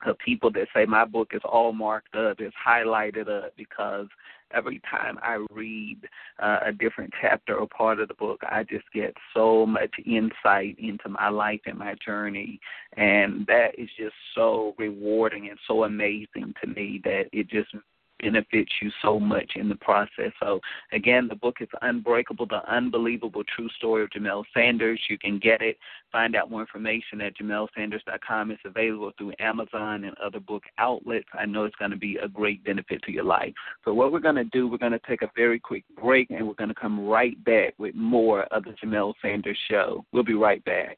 of 0.06 0.18
people 0.20 0.52
that 0.52 0.68
say 0.76 0.86
my 0.86 1.06
book 1.06 1.32
is 1.34 1.42
all 1.46 1.72
marked 1.72 2.16
up, 2.16 2.40
it's 2.40 2.56
highlighted 2.68 3.30
up 3.30 3.54
because 3.56 4.08
every 4.54 4.82
time 4.90 5.18
I 5.22 5.46
read 5.52 6.00
uh, 6.42 6.60
a 6.66 6.72
different 6.72 7.14
chapter 7.22 7.56
or 7.56 7.68
part 7.68 8.00
of 8.00 8.08
the 8.08 8.14
book, 8.14 8.42
I 8.44 8.64
just 8.64 8.86
get 8.94 9.16
so 9.34 9.66
much 9.66 9.94
insight 10.06 10.78
into 10.80 11.10
my 11.10 11.30
life 11.30 11.62
and 11.66 11.78
my 11.78 11.96
journey. 12.04 12.60
And 12.98 13.46
that 13.48 13.78
is 13.78 13.90
just 13.98 14.16
so 14.36 14.76
rewarding 14.78 15.50
and 15.50 15.60
so 15.68 15.84
amazing 15.84 16.54
to 16.62 16.68
me 16.68 17.02
that 17.04 17.26
it 17.32 17.50
just 17.50 17.70
benefits 18.24 18.72
you 18.82 18.90
so 19.02 19.20
much 19.20 19.52
in 19.56 19.68
the 19.68 19.76
process. 19.76 20.32
So, 20.42 20.60
again, 20.94 21.28
the 21.28 21.36
book 21.36 21.58
is 21.60 21.68
Unbreakable, 21.82 22.48
The 22.48 22.62
Unbelievable 22.72 23.44
True 23.56 23.70
Story 23.78 24.04
of 24.04 24.10
Jamelle 24.12 24.44
Sanders. 24.54 25.00
You 25.10 25.18
can 25.18 25.40
get 25.40 25.62
it, 25.62 25.78
find 26.12 26.36
out 26.36 26.50
more 26.50 26.62
information 26.62 27.20
at 27.22 27.36
jamellesanders.com. 27.38 28.52
It's 28.52 28.62
available 28.66 29.12
through 29.18 29.34
Amazon 29.40 30.06
and 30.06 30.16
other 30.24 30.40
book 30.40 30.64
outlets. 30.78 31.28
I 31.34 31.46
know 31.46 31.66
it's 31.66 31.76
going 31.76 31.92
to 31.92 31.98
be 31.98 32.18
a 32.18 32.28
great 32.28 32.64
benefit 32.64 33.02
to 33.04 33.12
your 33.12 33.26
life. 33.26 33.54
So, 33.84 33.94
what 33.94 34.12
we're 34.12 34.20
going 34.20 34.36
to 34.36 34.46
do, 34.46 34.68
we're 34.68 34.78
going 34.78 34.94
to 34.94 35.02
take 35.08 35.22
a 35.22 35.32
very 35.36 35.60
quick 35.60 35.84
break 36.02 36.30
and 36.30 36.48
we're 36.48 36.54
going 36.54 36.70
to 36.70 36.76
come 36.76 37.06
right 37.06 37.42
back 37.44 37.74
with 37.78 37.96
more 37.96 38.44
of 38.46 38.64
the 38.64 38.76
Jamelle 38.84 39.14
Sanders 39.22 39.58
Show. 39.70 40.06
We'll 40.14 40.24
be 40.24 40.34
right 40.34 40.64
back. 40.64 40.98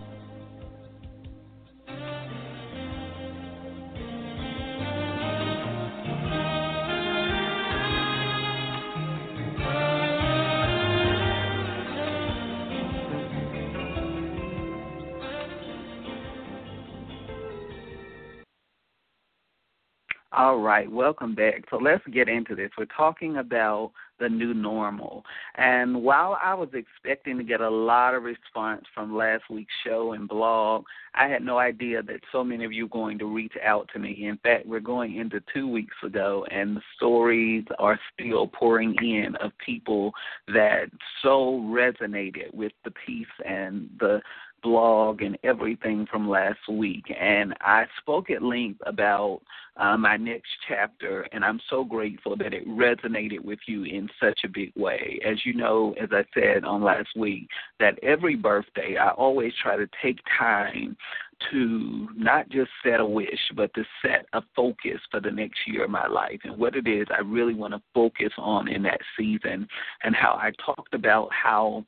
All 20.51 20.59
right, 20.59 20.91
welcome 20.91 21.33
back. 21.33 21.63
So 21.69 21.77
let's 21.77 22.05
get 22.07 22.27
into 22.27 22.55
this. 22.55 22.71
We're 22.77 22.83
talking 22.83 23.37
about 23.37 23.93
the 24.19 24.27
new 24.27 24.53
normal. 24.53 25.23
And 25.55 26.03
while 26.03 26.37
I 26.43 26.53
was 26.53 26.67
expecting 26.73 27.37
to 27.37 27.43
get 27.45 27.61
a 27.61 27.69
lot 27.69 28.15
of 28.15 28.23
response 28.23 28.83
from 28.93 29.15
last 29.15 29.43
week's 29.49 29.71
show 29.85 30.11
and 30.11 30.27
blog, 30.27 30.83
I 31.15 31.29
had 31.29 31.41
no 31.41 31.57
idea 31.57 32.03
that 32.03 32.19
so 32.33 32.43
many 32.43 32.65
of 32.65 32.73
you 32.73 32.83
were 32.83 32.89
going 32.89 33.17
to 33.19 33.33
reach 33.33 33.53
out 33.63 33.89
to 33.93 33.99
me. 33.99 34.27
In 34.27 34.35
fact, 34.43 34.65
we're 34.65 34.81
going 34.81 35.15
into 35.15 35.41
two 35.53 35.69
weeks 35.69 35.95
ago, 36.03 36.45
and 36.51 36.75
the 36.75 36.81
stories 36.97 37.63
are 37.79 37.97
still 38.13 38.45
pouring 38.47 38.93
in 39.01 39.37
of 39.37 39.53
people 39.65 40.11
that 40.49 40.87
so 41.23 41.61
resonated 41.63 42.53
with 42.53 42.73
the 42.83 42.91
piece 43.05 43.25
and 43.45 43.89
the 44.01 44.21
blog 44.61 45.21
and 45.21 45.37
everything 45.43 46.07
from 46.09 46.29
last 46.29 46.59
week. 46.69 47.05
And 47.19 47.53
I 47.61 47.85
spoke 47.99 48.29
at 48.29 48.43
length 48.43 48.81
about 48.85 49.41
uh, 49.77 49.97
my 49.97 50.17
next 50.17 50.49
chapter, 50.67 51.27
and 51.31 51.43
I'm 51.45 51.59
so 51.69 51.83
grateful 51.83 52.35
that 52.37 52.53
it 52.53 52.67
resonated 52.67 53.43
with 53.43 53.59
you 53.67 53.83
in 53.83 54.09
such 54.21 54.41
a 54.43 54.49
big 54.49 54.73
way. 54.75 55.19
As 55.25 55.45
you 55.45 55.53
know, 55.53 55.95
as 56.01 56.09
I 56.11 56.23
said 56.33 56.65
on 56.65 56.83
last 56.83 57.09
week, 57.15 57.47
that 57.79 57.97
every 58.03 58.35
birthday 58.35 58.97
I 58.97 59.11
always 59.11 59.53
try 59.61 59.77
to 59.77 59.87
take 60.03 60.19
time 60.37 60.97
to 61.49 62.07
not 62.15 62.49
just 62.49 62.69
set 62.83 62.99
a 62.99 63.05
wish, 63.05 63.39
but 63.55 63.73
to 63.73 63.83
set 64.01 64.25
a 64.33 64.43
focus 64.55 64.99
for 65.09 65.19
the 65.19 65.31
next 65.31 65.59
year 65.65 65.85
of 65.85 65.89
my 65.89 66.05
life 66.05 66.39
and 66.43 66.57
what 66.57 66.75
it 66.75 66.87
is 66.87 67.07
I 67.09 67.21
really 67.21 67.55
want 67.55 67.73
to 67.73 67.81
focus 67.93 68.31
on 68.37 68.67
in 68.67 68.83
that 68.83 68.99
season, 69.17 69.67
and 70.03 70.15
how 70.15 70.33
I 70.33 70.51
talked 70.63 70.93
about 70.93 71.29
how 71.31 71.85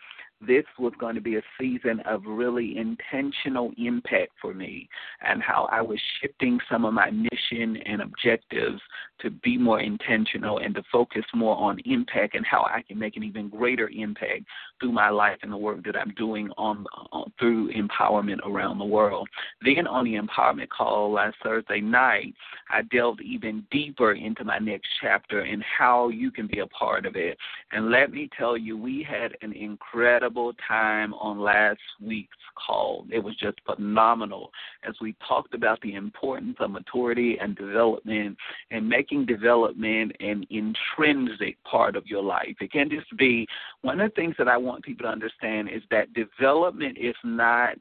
this 0.48 0.66
was 0.78 0.94
going 1.00 1.16
to 1.16 1.22
be 1.22 1.36
a 1.36 1.42
season 1.60 2.00
of 2.02 2.24
really 2.26 2.78
intentional 2.78 3.72
impact 3.78 4.32
for 4.42 4.54
me 4.54 4.90
and 5.26 5.42
how 5.42 5.68
I 5.72 5.82
was 5.82 6.00
shifting 6.22 6.60
some 6.70 6.86
of 6.86 6.94
my 6.94 7.12
mission 7.12 7.78
and 7.86 8.02
objectives 8.02 8.82
to 9.22 9.30
be 9.30 9.58
more 9.58 9.80
intentional 9.80 10.58
and 10.60 10.76
to 10.76 10.84
focus 10.92 11.24
more 11.34 11.56
on 11.56 11.80
impact 11.86 12.36
and 12.36 12.46
how 12.46 12.64
I 12.64 12.82
can 12.82 13.00
make 13.00 13.16
an 13.16 13.24
even 13.24 13.50
greater 13.50 13.90
impact 13.90 14.44
through 14.80 14.92
my 14.92 15.10
life 15.10 15.38
and 15.42 15.52
the 15.52 15.58
work 15.58 15.84
that 15.86 15.96
I'm 15.96 16.14
doing 16.16 16.50
on, 16.58 16.86
on 17.12 17.32
through 17.40 17.72
empowerment 17.74 18.40
around 18.46 18.80
the 18.80 18.86
world. 18.86 19.28
Then 19.64 19.88
on 19.88 20.06
the 20.06 20.16
empowerment 20.16 20.70
call 20.70 21.12
last 21.12 21.38
Thursday 21.44 21.80
night, 21.80 22.34
I 22.70 22.82
delved 22.84 23.22
even 23.22 23.66
deeper 23.72 24.14
into 24.14 24.44
my 24.44 24.60
next 24.60 24.88
chapter 25.02 25.42
and 25.42 25.64
how 25.64 26.10
you 26.10 26.32
can 26.32 26.48
be 26.48 26.60
a 26.60 26.68
part 26.68 27.06
of 27.06 27.16
it. 27.16 27.38
And 27.72 27.92
let 27.92 28.12
me 28.12 28.30
tell 28.38 28.58
you, 28.58 28.78
we 28.78 29.04
had 29.04 29.38
an 29.42 29.54
incredible 29.54 30.33
time 30.68 31.14
on 31.16 31.40
last 31.40 31.80
week's 32.02 32.38
call. 32.56 33.06
It 33.12 33.20
was 33.20 33.36
just 33.36 33.60
phenomenal 33.66 34.52
as 34.88 34.96
we 35.02 35.16
talked 35.28 35.54
about 35.54 35.82
the 35.82 35.96
importance 35.96 36.58
of 36.60 36.72
maturity 36.72 37.38
and 37.40 37.56
development 37.56 38.38
and 38.72 38.88
making 38.88 39.26
development 39.26 40.14
an 40.20 40.46
intrinsic 40.50 41.62
part 41.64 41.96
of 41.96 42.08
your 42.08 42.24
life. 42.24 42.56
It 42.62 42.72
can 42.72 42.90
just 42.90 43.16
be 43.18 43.48
one 43.82 44.00
of 44.00 44.10
the 44.10 44.16
things 44.16 44.36
that 44.38 44.48
I 44.48 44.58
want 44.58 44.84
people 44.84 45.06
to 45.06 45.12
understand 45.12 45.70
is 45.70 45.84
that 45.92 46.14
development 46.14 46.98
is 47.00 47.16
not 47.24 47.78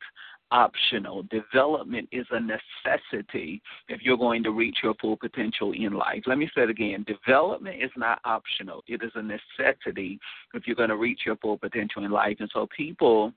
optional. 0.53 1.25
Development 1.25 2.09
is 2.13 2.27
a 2.31 2.41
necessity 2.41 3.61
if 3.89 4.03
you're 4.03 4.17
going 4.17 4.43
to 4.45 4.51
reach 4.51 4.79
your 4.83 4.95
full 5.01 5.17
potential 5.17 5.73
in 5.73 5.95
life. 5.95 6.23
Let 6.27 6.39
me 6.39 6.49
say 6.55 6.63
it 6.63 6.71
again. 6.71 7.05
Development 7.07 7.83
is 7.83 7.91
not 7.97 8.21
optional. 8.25 8.85
It 8.87 9.03
is 9.03 9.11
a 9.15 9.23
necessity 9.23 10.21
if 10.55 10.67
you're 10.67 10.77
going 10.77 10.91
to 10.91 10.97
reach 10.97 11.21
your 11.27 11.37
full 11.37 11.59
potential 11.59 12.05
in 12.05 12.11
life. 12.11 12.37
And 12.41 12.51
so 12.53 12.69
people 12.77 13.33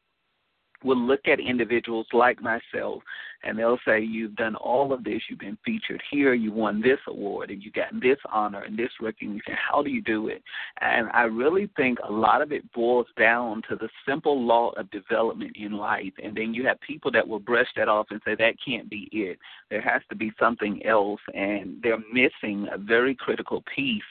will 0.83 0.97
look 0.97 1.27
at 1.27 1.39
individuals 1.39 2.07
like 2.13 2.41
myself 2.41 3.01
and 3.45 3.57
they'll 3.57 3.79
say, 3.85 4.01
You've 4.01 4.35
done 4.35 4.55
all 4.55 4.91
of 4.91 5.03
this, 5.03 5.21
you've 5.29 5.39
been 5.39 5.57
featured 5.63 6.01
here, 6.09 6.33
you 6.33 6.51
won 6.51 6.81
this 6.81 6.99
award, 7.07 7.51
and 7.51 7.63
you 7.63 7.71
got 7.71 7.87
this 8.01 8.17
honor 8.31 8.63
and 8.63 8.77
this 8.77 8.89
recognition. 8.99 9.53
How 9.55 9.81
do 9.81 9.89
you 9.89 10.01
do 10.01 10.27
it? 10.27 10.41
And 10.81 11.09
I 11.13 11.23
really 11.23 11.69
think 11.77 11.99
a 12.07 12.11
lot 12.11 12.41
of 12.41 12.51
it 12.51 12.69
boils 12.73 13.07
down 13.17 13.61
to 13.69 13.75
the 13.75 13.89
simple 14.07 14.45
law 14.45 14.71
of 14.71 14.89
development 14.91 15.55
in 15.55 15.73
life. 15.73 16.13
And 16.21 16.35
then 16.35 16.53
you 16.53 16.65
have 16.65 16.79
people 16.81 17.11
that 17.11 17.27
will 17.27 17.39
brush 17.39 17.67
that 17.75 17.87
off 17.87 18.07
and 18.09 18.21
say, 18.25 18.35
That 18.35 18.55
can't 18.65 18.89
be 18.89 19.07
it. 19.11 19.37
There 19.69 19.81
has 19.81 20.01
to 20.09 20.15
be 20.15 20.31
something 20.39 20.85
else. 20.85 21.21
And 21.33 21.81
they're 21.81 22.03
missing 22.11 22.67
a 22.71 22.77
very 22.77 23.15
critical 23.15 23.63
piece 23.73 24.01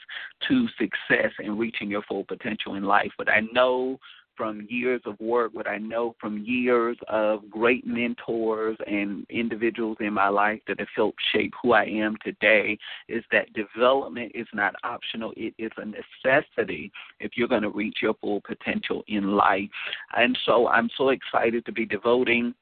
to 0.47 0.67
success 0.79 1.31
and 1.39 1.59
reaching 1.59 1.89
your 1.89 2.03
full 2.03 2.23
potential 2.23 2.75
in 2.75 2.83
life. 2.83 3.11
But 3.17 3.29
I 3.29 3.41
know 3.51 3.99
from 4.35 4.67
years 4.69 5.01
of 5.05 5.19
work, 5.19 5.51
what 5.53 5.67
I 5.67 5.77
know 5.77 6.15
from 6.19 6.43
years 6.45 6.97
of 7.07 7.49
great 7.49 7.85
mentors 7.85 8.77
and 8.87 9.25
individuals 9.29 9.97
in 9.99 10.13
my 10.13 10.29
life 10.29 10.61
that 10.67 10.79
have 10.79 10.87
helped 10.95 11.19
shape 11.31 11.53
who 11.61 11.73
I 11.73 11.85
am 11.85 12.15
today 12.23 12.77
is 13.07 13.23
that 13.31 13.53
development 13.53 14.31
is 14.35 14.47
not 14.53 14.75
optional. 14.83 15.33
It 15.35 15.53
is 15.57 15.71
a 15.77 15.85
necessity 15.85 16.91
if 17.19 17.31
you're 17.35 17.47
going 17.47 17.61
to 17.61 17.69
reach 17.69 17.99
your 18.01 18.15
full 18.15 18.41
potential 18.41 19.03
in 19.07 19.35
life. 19.35 19.69
And 20.15 20.37
so 20.45 20.67
I'm 20.67 20.89
so 20.97 21.09
excited 21.09 21.65
to 21.65 21.71
be 21.71 21.85
devoting 21.85 22.53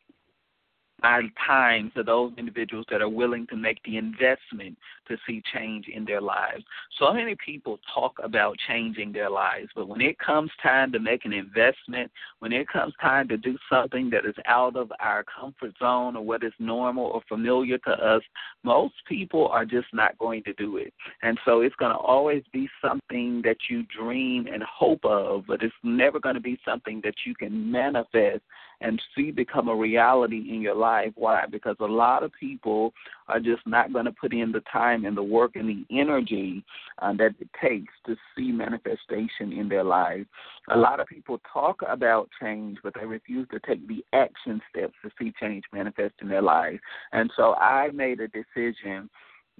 our 1.03 1.23
time 1.45 1.91
to 1.95 2.03
those 2.03 2.31
individuals 2.37 2.85
that 2.89 3.01
are 3.01 3.09
willing 3.09 3.45
to 3.47 3.55
make 3.55 3.81
the 3.83 3.97
investment 3.97 4.77
to 5.07 5.17
see 5.27 5.41
change 5.53 5.87
in 5.87 6.05
their 6.05 6.21
lives. 6.21 6.63
So 6.97 7.13
many 7.13 7.35
people 7.45 7.79
talk 7.93 8.13
about 8.23 8.57
changing 8.67 9.11
their 9.11 9.29
lives, 9.29 9.69
but 9.75 9.87
when 9.87 10.01
it 10.01 10.17
comes 10.19 10.49
time 10.61 10.91
to 10.93 10.99
make 10.99 11.25
an 11.25 11.33
investment, 11.33 12.09
when 12.39 12.53
it 12.53 12.67
comes 12.67 12.93
time 13.01 13.27
to 13.27 13.37
do 13.37 13.57
something 13.69 14.09
that 14.11 14.25
is 14.25 14.35
out 14.45 14.75
of 14.75 14.91
our 14.99 15.23
comfort 15.23 15.73
zone 15.77 16.15
or 16.15 16.23
what 16.23 16.43
is 16.43 16.53
normal 16.59 17.05
or 17.05 17.21
familiar 17.27 17.77
to 17.79 17.91
us, 17.91 18.21
most 18.63 18.93
people 19.07 19.47
are 19.49 19.65
just 19.65 19.87
not 19.93 20.17
going 20.17 20.43
to 20.43 20.53
do 20.53 20.77
it. 20.77 20.93
And 21.21 21.37
so 21.43 21.61
it's 21.61 21.75
going 21.75 21.91
to 21.91 21.97
always 21.97 22.43
be 22.53 22.69
something 22.81 23.41
that 23.43 23.57
you 23.69 23.83
dream 23.83 24.47
and 24.47 24.63
hope 24.63 25.03
of, 25.03 25.45
but 25.47 25.61
it's 25.61 25.73
never 25.83 26.19
going 26.19 26.35
to 26.35 26.41
be 26.41 26.57
something 26.65 27.01
that 27.03 27.15
you 27.25 27.35
can 27.35 27.71
manifest 27.71 28.41
and 28.83 29.01
see 29.15 29.31
become 29.31 29.69
a 29.69 29.75
reality 29.75 30.49
in 30.49 30.61
your 30.61 30.75
life. 30.75 31.13
Why? 31.15 31.45
Because 31.49 31.77
a 31.79 31.85
lot 31.85 32.21
of 32.21 32.31
people 32.37 32.93
are 33.29 33.39
just 33.39 33.65
not 33.65 33.93
going 33.93 34.05
to 34.05 34.11
put 34.11 34.33
in 34.33 34.51
the 34.51 34.61
time 34.71 35.05
and 35.05 35.15
the 35.15 35.23
work 35.23 35.55
and 35.55 35.69
the 35.69 35.85
energy 35.97 36.63
uh, 37.01 37.13
that 37.13 37.33
it 37.39 37.49
takes 37.61 37.93
to 38.05 38.15
see 38.35 38.51
manifestation 38.51 39.53
in 39.53 39.69
their 39.69 39.83
lives. 39.83 40.27
A 40.69 40.77
lot 40.77 40.99
of 40.99 41.07
people 41.07 41.39
talk 41.51 41.81
about 41.87 42.29
change, 42.41 42.77
but 42.83 42.93
they 42.93 43.05
refuse 43.05 43.47
to 43.51 43.59
take 43.65 43.87
the 43.87 44.03
action 44.13 44.61
steps 44.69 44.93
to 45.01 45.09
see 45.17 45.33
change 45.39 45.63
manifest 45.71 46.15
in 46.21 46.27
their 46.27 46.41
lives. 46.41 46.79
And 47.13 47.31
so 47.37 47.53
I 47.55 47.89
made 47.91 48.19
a 48.19 48.27
decision 48.27 49.09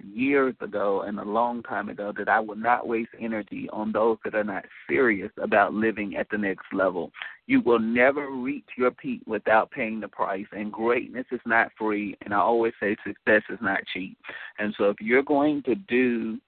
years 0.01 0.55
ago 0.62 1.01
and 1.01 1.19
a 1.19 1.23
long 1.23 1.62
time 1.63 1.89
ago 1.89 2.13
that 2.17 2.29
I 2.29 2.39
will 2.39 2.55
not 2.55 2.88
waste 2.88 3.12
energy 3.19 3.69
on 3.71 3.91
those 3.91 4.17
that 4.23 4.35
are 4.35 4.43
not 4.43 4.65
serious 4.89 5.31
about 5.41 5.73
living 5.73 6.15
at 6.15 6.27
the 6.29 6.38
next 6.38 6.65
level. 6.73 7.12
You 7.45 7.62
will 7.62 7.79
never 7.79 8.31
reach 8.31 8.67
your 8.77 8.91
peak 8.91 9.21
without 9.25 9.71
paying 9.71 10.00
the 10.00 10.07
price, 10.07 10.47
and 10.51 10.71
greatness 10.71 11.25
is 11.31 11.41
not 11.45 11.71
free. 11.77 12.17
And 12.21 12.33
I 12.33 12.38
always 12.38 12.73
say 12.79 12.95
success 13.05 13.43
is 13.50 13.59
not 13.62 13.81
cheap. 13.93 14.17
And 14.59 14.73
so 14.77 14.85
if 14.85 14.97
you're 15.00 15.23
going 15.23 15.62
to 15.63 15.75
do 15.75 16.39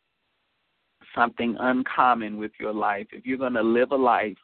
something 1.14 1.56
uncommon 1.60 2.38
with 2.38 2.52
your 2.60 2.74
life, 2.74 3.08
if 3.12 3.26
you're 3.26 3.38
going 3.38 3.54
to 3.54 3.62
live 3.62 3.92
a 3.92 3.96
life 3.96 4.38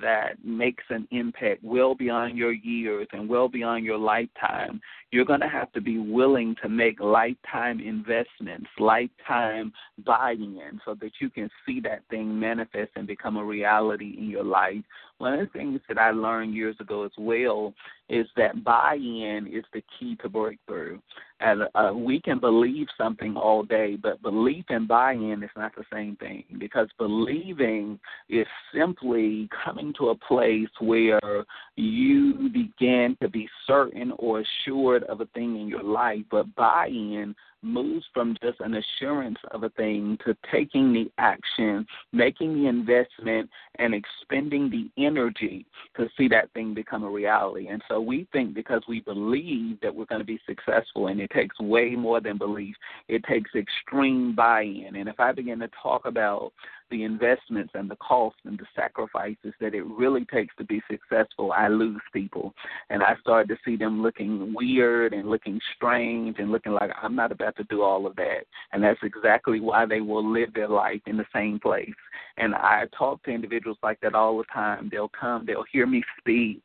that 0.00 0.42
makes 0.42 0.84
an 0.88 1.06
impact 1.10 1.62
well 1.62 1.94
beyond 1.94 2.38
your 2.38 2.52
years 2.52 3.06
and 3.12 3.28
well 3.28 3.48
beyond 3.48 3.84
your 3.84 3.98
lifetime, 3.98 4.80
you're 5.12 5.26
going 5.26 5.40
to 5.40 5.48
have 5.48 5.70
to 5.72 5.80
be 5.80 5.98
willing 5.98 6.56
to 6.62 6.70
make 6.70 6.98
lifetime 6.98 7.80
investments, 7.80 8.68
lifetime 8.78 9.70
buy 10.04 10.32
in, 10.32 10.80
so 10.86 10.94
that 11.00 11.12
you 11.20 11.28
can 11.28 11.50
see 11.66 11.80
that 11.80 12.00
thing 12.08 12.40
manifest 12.40 12.90
and 12.96 13.06
become 13.06 13.36
a 13.36 13.44
reality 13.44 14.16
in 14.18 14.30
your 14.30 14.42
life. 14.42 14.82
One 15.18 15.34
of 15.34 15.40
the 15.40 15.58
things 15.58 15.80
that 15.88 15.98
I 15.98 16.10
learned 16.10 16.54
years 16.54 16.76
ago 16.80 17.04
as 17.04 17.12
well 17.18 17.74
is 18.08 18.26
that 18.36 18.64
buy 18.64 18.94
in 18.96 19.48
is 19.50 19.64
the 19.72 19.82
key 19.98 20.16
to 20.22 20.28
breakthrough. 20.28 20.98
And 21.40 21.62
uh, 21.74 21.92
we 21.94 22.20
can 22.20 22.38
believe 22.38 22.86
something 22.96 23.36
all 23.36 23.62
day, 23.62 23.96
but 23.96 24.22
belief 24.22 24.64
and 24.68 24.86
buy 24.86 25.12
in 25.12 25.42
is 25.42 25.50
not 25.56 25.74
the 25.74 25.84
same 25.92 26.16
thing 26.16 26.44
because 26.58 26.88
believing 26.98 27.98
is 28.28 28.46
simply 28.74 29.48
coming 29.64 29.92
to 29.98 30.10
a 30.10 30.14
place 30.14 30.68
where 30.80 31.44
you 31.76 32.48
begin 32.52 33.16
to 33.22 33.28
be 33.28 33.48
certain 33.66 34.12
or 34.18 34.42
assured 34.42 35.01
of 35.08 35.20
a 35.20 35.26
thing 35.26 35.60
in 35.60 35.68
your 35.68 35.82
life, 35.82 36.22
but 36.30 36.54
buy 36.54 36.88
in 36.88 37.34
moves 37.62 38.04
from 38.12 38.36
just 38.42 38.60
an 38.60 38.74
assurance 38.74 39.38
of 39.52 39.62
a 39.62 39.68
thing 39.70 40.18
to 40.24 40.36
taking 40.50 40.92
the 40.92 41.10
action, 41.18 41.86
making 42.12 42.54
the 42.54 42.68
investment, 42.68 43.48
and 43.78 43.94
expending 43.94 44.68
the 44.68 44.90
energy 45.02 45.64
to 45.96 46.08
see 46.16 46.28
that 46.28 46.52
thing 46.52 46.74
become 46.74 47.04
a 47.04 47.10
reality. 47.10 47.68
And 47.68 47.82
so 47.88 48.00
we 48.00 48.26
think 48.32 48.54
because 48.54 48.82
we 48.88 49.00
believe 49.00 49.80
that 49.80 49.94
we're 49.94 50.06
going 50.06 50.20
to 50.20 50.26
be 50.26 50.40
successful, 50.46 51.06
and 51.06 51.20
it 51.20 51.30
takes 51.30 51.58
way 51.60 51.90
more 51.90 52.20
than 52.20 52.36
belief, 52.36 52.74
it 53.08 53.22
takes 53.24 53.50
extreme 53.54 54.34
buy 54.34 54.62
in. 54.62 54.96
And 54.96 55.08
if 55.08 55.20
I 55.20 55.32
begin 55.32 55.60
to 55.60 55.70
talk 55.80 56.04
about 56.04 56.52
the 56.92 57.02
investments 57.02 57.72
and 57.74 57.90
the 57.90 57.96
costs 57.96 58.38
and 58.44 58.58
the 58.58 58.66
sacrifices 58.76 59.54
that 59.60 59.74
it 59.74 59.84
really 59.86 60.24
takes 60.26 60.54
to 60.56 60.64
be 60.64 60.80
successful, 60.88 61.50
I 61.50 61.68
lose 61.68 62.02
people. 62.12 62.54
And 62.90 63.02
I 63.02 63.16
start 63.20 63.48
to 63.48 63.56
see 63.64 63.76
them 63.76 64.02
looking 64.02 64.54
weird 64.54 65.14
and 65.14 65.28
looking 65.28 65.58
strange 65.74 66.36
and 66.38 66.52
looking 66.52 66.72
like 66.72 66.90
I'm 67.02 67.16
not 67.16 67.32
about 67.32 67.56
to 67.56 67.64
do 67.64 67.82
all 67.82 68.06
of 68.06 68.14
that. 68.16 68.44
And 68.72 68.84
that's 68.84 69.00
exactly 69.02 69.58
why 69.58 69.86
they 69.86 70.00
will 70.00 70.30
live 70.30 70.52
their 70.54 70.68
life 70.68 71.00
in 71.06 71.16
the 71.16 71.26
same 71.34 71.58
place. 71.58 71.90
And 72.36 72.54
I 72.54 72.84
talk 72.96 73.22
to 73.24 73.30
individuals 73.30 73.78
like 73.82 73.98
that 74.02 74.14
all 74.14 74.36
the 74.38 74.44
time. 74.52 74.88
They'll 74.92 75.10
come, 75.18 75.46
they'll 75.46 75.64
hear 75.72 75.86
me 75.86 76.02
speak 76.18 76.62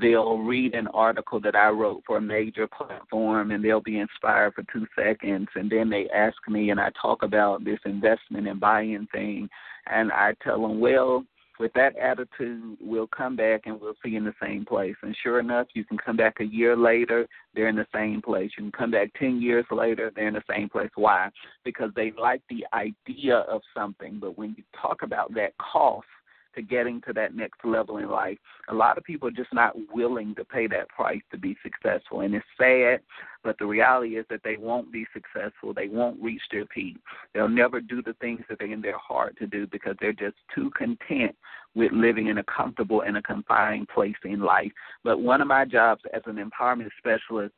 they'll 0.00 0.38
read 0.38 0.74
an 0.74 0.88
article 0.88 1.40
that 1.40 1.54
I 1.54 1.68
wrote 1.68 2.02
for 2.06 2.16
a 2.16 2.22
major 2.22 2.66
platform 2.66 3.50
and 3.50 3.64
they'll 3.64 3.80
be 3.80 3.98
inspired 3.98 4.54
for 4.54 4.64
two 4.72 4.86
seconds 4.96 5.48
and 5.54 5.70
then 5.70 5.88
they 5.88 6.08
ask 6.10 6.36
me 6.48 6.70
and 6.70 6.80
I 6.80 6.90
talk 7.00 7.22
about 7.22 7.64
this 7.64 7.78
investment 7.84 8.48
and 8.48 8.58
buy-in 8.58 9.06
thing 9.08 9.48
and 9.86 10.10
I 10.12 10.34
tell 10.42 10.62
them, 10.62 10.80
well, 10.80 11.24
with 11.60 11.72
that 11.74 11.96
attitude, 11.96 12.76
we'll 12.80 13.06
come 13.06 13.36
back 13.36 13.62
and 13.66 13.80
we'll 13.80 13.94
see 14.04 14.16
in 14.16 14.24
the 14.24 14.34
same 14.42 14.64
place. 14.64 14.96
And 15.02 15.16
sure 15.22 15.38
enough, 15.38 15.68
you 15.74 15.84
can 15.84 15.98
come 15.98 16.16
back 16.16 16.40
a 16.40 16.44
year 16.44 16.76
later, 16.76 17.28
they're 17.54 17.68
in 17.68 17.76
the 17.76 17.86
same 17.94 18.20
place. 18.22 18.50
You 18.56 18.64
can 18.64 18.72
come 18.72 18.90
back 18.90 19.12
10 19.18 19.40
years 19.40 19.64
later, 19.70 20.10
they're 20.14 20.28
in 20.28 20.34
the 20.34 20.42
same 20.50 20.68
place. 20.68 20.90
Why? 20.96 21.30
Because 21.64 21.90
they 21.94 22.12
like 22.20 22.42
the 22.48 22.66
idea 22.72 23.38
of 23.38 23.62
something, 23.72 24.18
but 24.20 24.36
when 24.36 24.54
you 24.58 24.64
talk 24.80 25.02
about 25.02 25.32
that 25.34 25.52
cost, 25.58 26.06
to 26.54 26.62
getting 26.62 27.00
to 27.02 27.12
that 27.12 27.34
next 27.34 27.64
level 27.64 27.98
in 27.98 28.08
life. 28.08 28.38
A 28.68 28.74
lot 28.74 28.98
of 28.98 29.04
people 29.04 29.28
are 29.28 29.32
just 29.32 29.52
not 29.52 29.74
willing 29.92 30.34
to 30.36 30.44
pay 30.44 30.66
that 30.68 30.88
price 30.88 31.22
to 31.30 31.38
be 31.38 31.56
successful. 31.62 32.20
And 32.20 32.34
it's 32.34 32.46
sad, 32.58 33.00
but 33.42 33.56
the 33.58 33.66
reality 33.66 34.16
is 34.16 34.26
that 34.30 34.40
they 34.44 34.56
won't 34.56 34.92
be 34.92 35.06
successful. 35.12 35.74
They 35.74 35.88
won't 35.88 36.22
reach 36.22 36.42
their 36.50 36.66
peak. 36.66 36.96
They'll 37.32 37.48
never 37.48 37.80
do 37.80 38.02
the 38.02 38.14
things 38.20 38.40
that 38.48 38.58
they're 38.58 38.72
in 38.72 38.80
their 38.80 38.98
heart 38.98 39.36
to 39.38 39.46
do 39.46 39.66
because 39.66 39.96
they're 40.00 40.12
just 40.12 40.36
too 40.54 40.70
content 40.76 41.34
with 41.74 41.92
living 41.92 42.28
in 42.28 42.38
a 42.38 42.44
comfortable 42.44 43.02
and 43.02 43.16
a 43.16 43.22
confined 43.22 43.88
place 43.88 44.14
in 44.24 44.40
life. 44.40 44.72
But 45.02 45.20
one 45.20 45.40
of 45.40 45.48
my 45.48 45.64
jobs 45.64 46.02
as 46.12 46.22
an 46.26 46.36
empowerment 46.36 46.90
specialist 46.98 47.54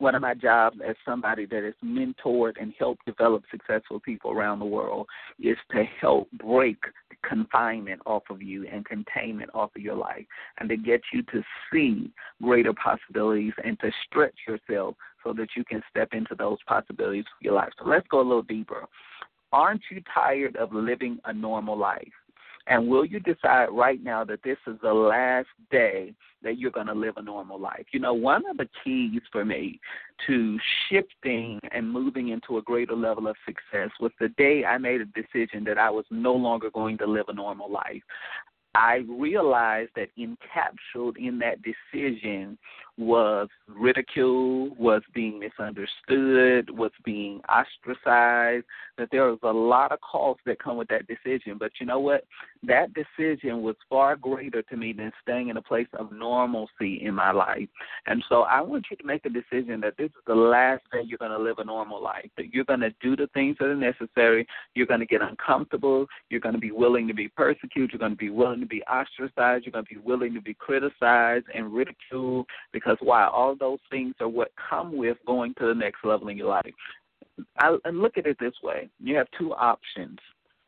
one 0.00 0.14
of 0.14 0.22
my 0.22 0.34
jobs 0.34 0.78
as 0.86 0.96
somebody 1.04 1.44
that 1.46 1.62
has 1.62 1.74
mentored 1.84 2.54
and 2.60 2.72
helped 2.78 3.04
develop 3.04 3.44
successful 3.50 4.00
people 4.00 4.30
around 4.30 4.58
the 4.58 4.64
world 4.64 5.06
is 5.38 5.58
to 5.70 5.84
help 6.00 6.28
break 6.32 6.78
confinement 7.28 8.00
off 8.06 8.22
of 8.30 8.40
you 8.40 8.66
and 8.72 8.86
containment 8.86 9.50
off 9.52 9.70
of 9.76 9.82
your 9.82 9.94
life 9.94 10.24
and 10.58 10.70
to 10.70 10.76
get 10.76 11.02
you 11.12 11.22
to 11.24 11.42
see 11.70 12.10
greater 12.42 12.72
possibilities 12.72 13.52
and 13.62 13.78
to 13.80 13.90
stretch 14.06 14.36
yourself 14.48 14.94
so 15.22 15.34
that 15.34 15.48
you 15.54 15.62
can 15.64 15.82
step 15.90 16.08
into 16.12 16.34
those 16.34 16.56
possibilities 16.66 17.24
for 17.24 17.44
your 17.44 17.54
life. 17.54 17.70
So 17.78 17.86
let's 17.86 18.06
go 18.08 18.20
a 18.20 18.22
little 18.22 18.42
deeper. 18.42 18.86
Aren't 19.52 19.82
you 19.90 20.00
tired 20.14 20.56
of 20.56 20.72
living 20.72 21.18
a 21.26 21.32
normal 21.32 21.76
life? 21.76 22.08
And 22.70 22.86
will 22.86 23.04
you 23.04 23.18
decide 23.18 23.66
right 23.72 24.02
now 24.02 24.24
that 24.24 24.44
this 24.44 24.56
is 24.68 24.76
the 24.80 24.94
last 24.94 25.48
day 25.72 26.14
that 26.42 26.56
you're 26.56 26.70
going 26.70 26.86
to 26.86 26.94
live 26.94 27.14
a 27.16 27.22
normal 27.22 27.58
life? 27.58 27.86
You 27.92 27.98
know, 27.98 28.14
one 28.14 28.48
of 28.48 28.58
the 28.58 28.68
keys 28.84 29.20
for 29.32 29.44
me 29.44 29.80
to 30.28 30.56
shifting 30.88 31.58
and 31.72 31.90
moving 31.90 32.28
into 32.28 32.58
a 32.58 32.62
greater 32.62 32.94
level 32.94 33.26
of 33.26 33.34
success 33.44 33.90
was 33.98 34.12
the 34.20 34.28
day 34.38 34.64
I 34.64 34.78
made 34.78 35.00
a 35.00 35.04
decision 35.06 35.64
that 35.64 35.78
I 35.78 35.90
was 35.90 36.04
no 36.12 36.32
longer 36.32 36.70
going 36.70 36.96
to 36.98 37.06
live 37.06 37.26
a 37.26 37.34
normal 37.34 37.70
life. 37.70 38.02
I 38.76 39.00
realized 39.08 39.90
that 39.96 40.10
encapsulated 40.16 41.16
in 41.18 41.40
that 41.40 41.58
decision 41.62 42.56
was 43.00 43.48
ridiculed, 43.66 44.78
was 44.78 45.02
being 45.14 45.40
misunderstood, 45.40 46.70
was 46.70 46.92
being 47.02 47.40
ostracized, 47.48 48.66
that 48.98 49.08
there 49.10 49.24
was 49.24 49.38
a 49.42 49.50
lot 49.50 49.90
of 49.90 49.98
costs 50.00 50.42
that 50.44 50.62
come 50.62 50.76
with 50.76 50.88
that 50.88 51.06
decision. 51.06 51.56
But 51.58 51.72
you 51.80 51.86
know 51.86 51.98
what? 51.98 52.24
That 52.62 52.90
decision 52.92 53.62
was 53.62 53.76
far 53.88 54.16
greater 54.16 54.60
to 54.62 54.76
me 54.76 54.92
than 54.92 55.10
staying 55.22 55.48
in 55.48 55.56
a 55.56 55.62
place 55.62 55.88
of 55.98 56.12
normalcy 56.12 57.00
in 57.02 57.14
my 57.14 57.32
life. 57.32 57.68
And 58.06 58.22
so 58.28 58.42
I 58.42 58.60
want 58.60 58.86
you 58.90 58.96
to 58.98 59.06
make 59.06 59.24
a 59.24 59.30
decision 59.30 59.80
that 59.80 59.96
this 59.96 60.10
is 60.10 60.22
the 60.26 60.34
last 60.34 60.82
day 60.92 61.00
you're 61.04 61.18
going 61.18 61.30
to 61.30 61.38
live 61.38 61.58
a 61.58 61.64
normal 61.64 62.02
life, 62.02 62.28
that 62.36 62.52
you're 62.52 62.64
going 62.64 62.80
to 62.80 62.92
do 63.00 63.16
the 63.16 63.28
things 63.28 63.56
that 63.60 63.66
are 63.66 63.74
necessary. 63.74 64.46
You're 64.74 64.86
going 64.86 65.00
to 65.00 65.06
get 65.06 65.22
uncomfortable. 65.22 66.06
You're 66.28 66.40
going 66.40 66.54
to 66.54 66.60
be 66.60 66.70
willing 66.70 67.08
to 67.08 67.14
be 67.14 67.28
persecuted. 67.28 67.92
You're 67.92 67.98
going 67.98 68.12
to 68.12 68.18
be 68.18 68.30
willing 68.30 68.60
to 68.60 68.66
be 68.66 68.82
ostracized. 68.82 69.64
You're 69.64 69.72
going 69.72 69.86
to 69.86 69.94
be 69.94 70.00
willing 70.00 70.34
to 70.34 70.42
be 70.42 70.52
criticized 70.52 71.46
and 71.54 71.72
ridiculed 71.72 72.46
because 72.72 72.89
why? 73.00 73.26
All 73.26 73.54
those 73.54 73.78
things 73.90 74.14
are 74.20 74.28
what 74.28 74.52
come 74.68 74.96
with 74.96 75.16
going 75.26 75.54
to 75.58 75.66
the 75.66 75.74
next 75.74 76.04
level 76.04 76.28
in 76.28 76.36
your 76.36 76.48
life. 76.48 76.72
I, 77.58 77.76
I 77.84 77.90
look 77.90 78.18
at 78.18 78.26
it 78.26 78.38
this 78.40 78.54
way: 78.62 78.90
you 78.98 79.16
have 79.16 79.28
two 79.38 79.52
options. 79.54 80.18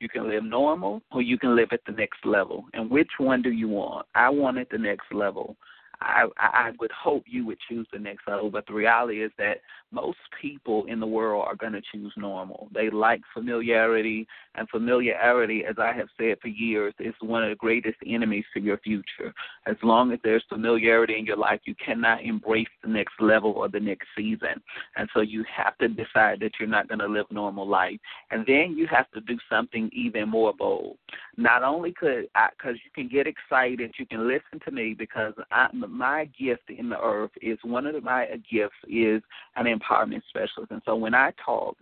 You 0.00 0.08
can 0.08 0.28
live 0.28 0.42
normal, 0.42 1.00
or 1.12 1.22
you 1.22 1.38
can 1.38 1.54
live 1.54 1.68
at 1.72 1.80
the 1.87 1.92
next 1.92 2.24
level. 2.24 2.64
And 2.74 2.90
which 2.90 3.11
one 3.18 3.40
do 3.40 3.52
you 3.52 3.68
want? 3.68 4.06
I 4.16 4.30
want 4.30 4.58
at 4.58 4.68
the 4.68 4.78
next 4.78 5.12
level. 5.12 5.56
I, 6.03 6.27
I 6.38 6.73
would 6.81 6.91
hope 6.93 7.25
you 7.27 7.47
would 7.47 7.59
choose 7.69 7.87
the 7.93 7.99
next 7.99 8.27
level, 8.27 8.51
but 8.51 8.67
the 8.67 8.75
reality 8.75 9.23
is 9.23 9.31
that 9.38 9.59
most 9.91 10.19
people 10.41 10.85
in 10.87 11.01
the 11.01 11.07
world 11.07 11.45
are 11.47 11.55
going 11.55 11.73
to 11.73 11.83
choose 11.93 12.12
normal. 12.17 12.69
They 12.75 12.91
like 12.91 13.21
familiarity, 13.35 14.27
and 14.55 14.69
familiarity, 14.69 15.65
as 15.65 15.77
I 15.79 15.93
have 15.93 16.09
said 16.19 16.38
for 16.41 16.49
years, 16.49 16.95
is 16.99 17.15
one 17.21 17.43
of 17.43 17.51
the 17.51 17.57
greatest 17.57 17.99
enemies 18.07 18.45
to 18.55 18.61
your 18.61 18.79
future. 18.79 19.33
As 19.67 19.77
long 19.83 20.12
as 20.12 20.19
there's 20.25 20.45
familiarity 20.49 21.19
in 21.19 21.27
your 21.27 21.37
life, 21.37 21.61
you 21.65 21.75
cannot 21.75 22.23
embrace 22.23 22.69
the 22.83 22.88
next 22.88 23.15
level 23.21 23.53
or 23.53 23.69
the 23.69 23.81
next 23.81 24.09
season. 24.17 24.62
And 24.97 25.09
so 25.15 25.21
you 25.21 25.45
have 25.55 25.77
to 25.79 25.88
decide 25.88 26.41
that 26.41 26.53
you're 26.59 26.69
not 26.69 26.88
going 26.88 26.99
to 27.01 27.07
live 27.07 27.27
normal 27.31 27.69
life. 27.69 27.99
And 28.31 28.45
then 28.47 28.75
you 28.77 28.87
have 28.88 29.11
to 29.12 29.21
do 29.21 29.38
something 29.51 29.91
even 29.93 30.29
more 30.29 30.53
bold. 30.53 30.97
Not 31.37 31.62
only 31.62 31.92
could 31.92 32.29
I, 32.35 32.49
because 32.51 32.77
you 32.85 32.90
can 32.95 33.09
get 33.09 33.27
excited, 33.27 33.95
you 33.99 34.07
can 34.07 34.29
listen 34.29 34.61
to 34.64 34.71
me 34.71 34.95
because 34.95 35.33
I, 35.51 35.68
my 35.73 36.27
gift 36.38 36.68
in 36.68 36.90
the 36.90 37.01
earth 37.01 37.31
is 37.40 37.59
one 37.62 37.87
of 37.87 38.03
my 38.03 38.25
uh, 38.25 38.37
gifts 38.51 38.75
is 38.87 39.23
an 39.57 39.64
empowerment 39.66 40.23
specialist. 40.29 40.71
And 40.71 40.83
so 40.85 40.95
when 40.95 41.14
I 41.14 41.33
talk, 41.45 41.77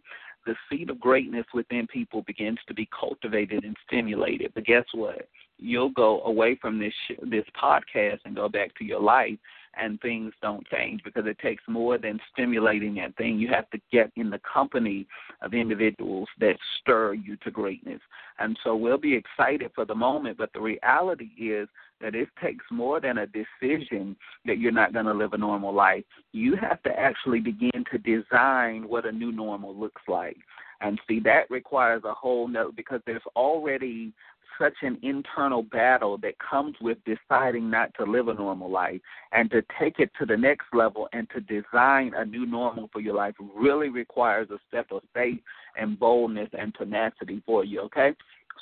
the 0.46 0.54
seed 0.70 0.88
of 0.88 1.00
greatness 1.00 1.46
within 1.52 1.86
people 1.86 2.22
begins 2.22 2.58
to 2.68 2.74
be 2.74 2.88
cultivated 2.98 3.64
and 3.64 3.76
stimulated. 3.86 4.52
But 4.54 4.64
guess 4.64 4.84
what? 4.94 5.28
You'll 5.58 5.90
go 5.90 6.22
away 6.22 6.56
from 6.60 6.78
this 6.78 6.94
this 7.22 7.44
podcast 7.60 8.20
and 8.24 8.34
go 8.34 8.48
back 8.48 8.74
to 8.76 8.84
your 8.84 9.00
life 9.00 9.38
and 9.78 10.00
things 10.00 10.32
don't 10.42 10.66
change 10.68 11.02
because 11.04 11.26
it 11.26 11.38
takes 11.38 11.62
more 11.68 11.98
than 11.98 12.18
stimulating 12.32 12.94
that 12.96 13.16
thing. 13.16 13.38
You 13.38 13.48
have 13.48 13.70
to 13.70 13.78
get 13.92 14.10
in 14.16 14.30
the 14.30 14.40
company 14.40 15.06
of 15.42 15.54
individuals 15.54 16.28
that 16.40 16.56
stir 16.80 17.14
you 17.14 17.36
to 17.44 17.50
greatness. 17.50 18.00
And 18.38 18.58
so 18.64 18.74
we'll 18.74 18.98
be 18.98 19.14
excited 19.14 19.70
for 19.74 19.84
the 19.84 19.94
moment, 19.94 20.38
but 20.38 20.52
the 20.52 20.60
reality 20.60 21.30
is 21.38 21.68
that 22.00 22.14
it 22.14 22.28
takes 22.42 22.64
more 22.70 23.00
than 23.00 23.18
a 23.18 23.26
decision 23.26 24.16
that 24.46 24.58
you're 24.58 24.72
not 24.72 24.92
going 24.92 25.06
to 25.06 25.14
live 25.14 25.34
a 25.34 25.38
normal 25.38 25.74
life. 25.74 26.04
You 26.32 26.56
have 26.56 26.82
to 26.84 26.90
actually 26.98 27.40
begin 27.40 27.84
to 27.92 27.98
design 27.98 28.88
what 28.88 29.06
a 29.06 29.12
new 29.12 29.32
normal 29.32 29.76
looks 29.76 30.02
like. 30.08 30.38
And 30.80 30.98
see, 31.06 31.20
that 31.20 31.50
requires 31.50 32.02
a 32.04 32.14
whole 32.14 32.48
note 32.48 32.74
because 32.74 33.00
there's 33.04 33.22
already 33.36 34.12
such 34.60 34.74
an 34.82 34.98
internal 35.02 35.62
battle 35.62 36.18
that 36.18 36.34
comes 36.38 36.76
with 36.80 36.98
deciding 37.04 37.70
not 37.70 37.92
to 37.94 38.04
live 38.04 38.28
a 38.28 38.34
normal 38.34 38.70
life 38.70 39.00
and 39.32 39.50
to 39.50 39.62
take 39.80 39.98
it 39.98 40.10
to 40.18 40.26
the 40.26 40.36
next 40.36 40.66
level 40.72 41.08
and 41.12 41.28
to 41.30 41.40
design 41.40 42.12
a 42.16 42.24
new 42.24 42.46
normal 42.46 42.90
for 42.92 43.00
your 43.00 43.14
life 43.14 43.34
really 43.56 43.88
requires 43.88 44.50
a 44.50 44.58
step 44.68 44.86
of 44.90 45.02
faith 45.14 45.40
and 45.76 45.98
boldness 45.98 46.50
and 46.58 46.74
tenacity 46.74 47.42
for 47.46 47.64
you, 47.64 47.80
okay? 47.80 48.14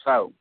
So, 0.05 0.33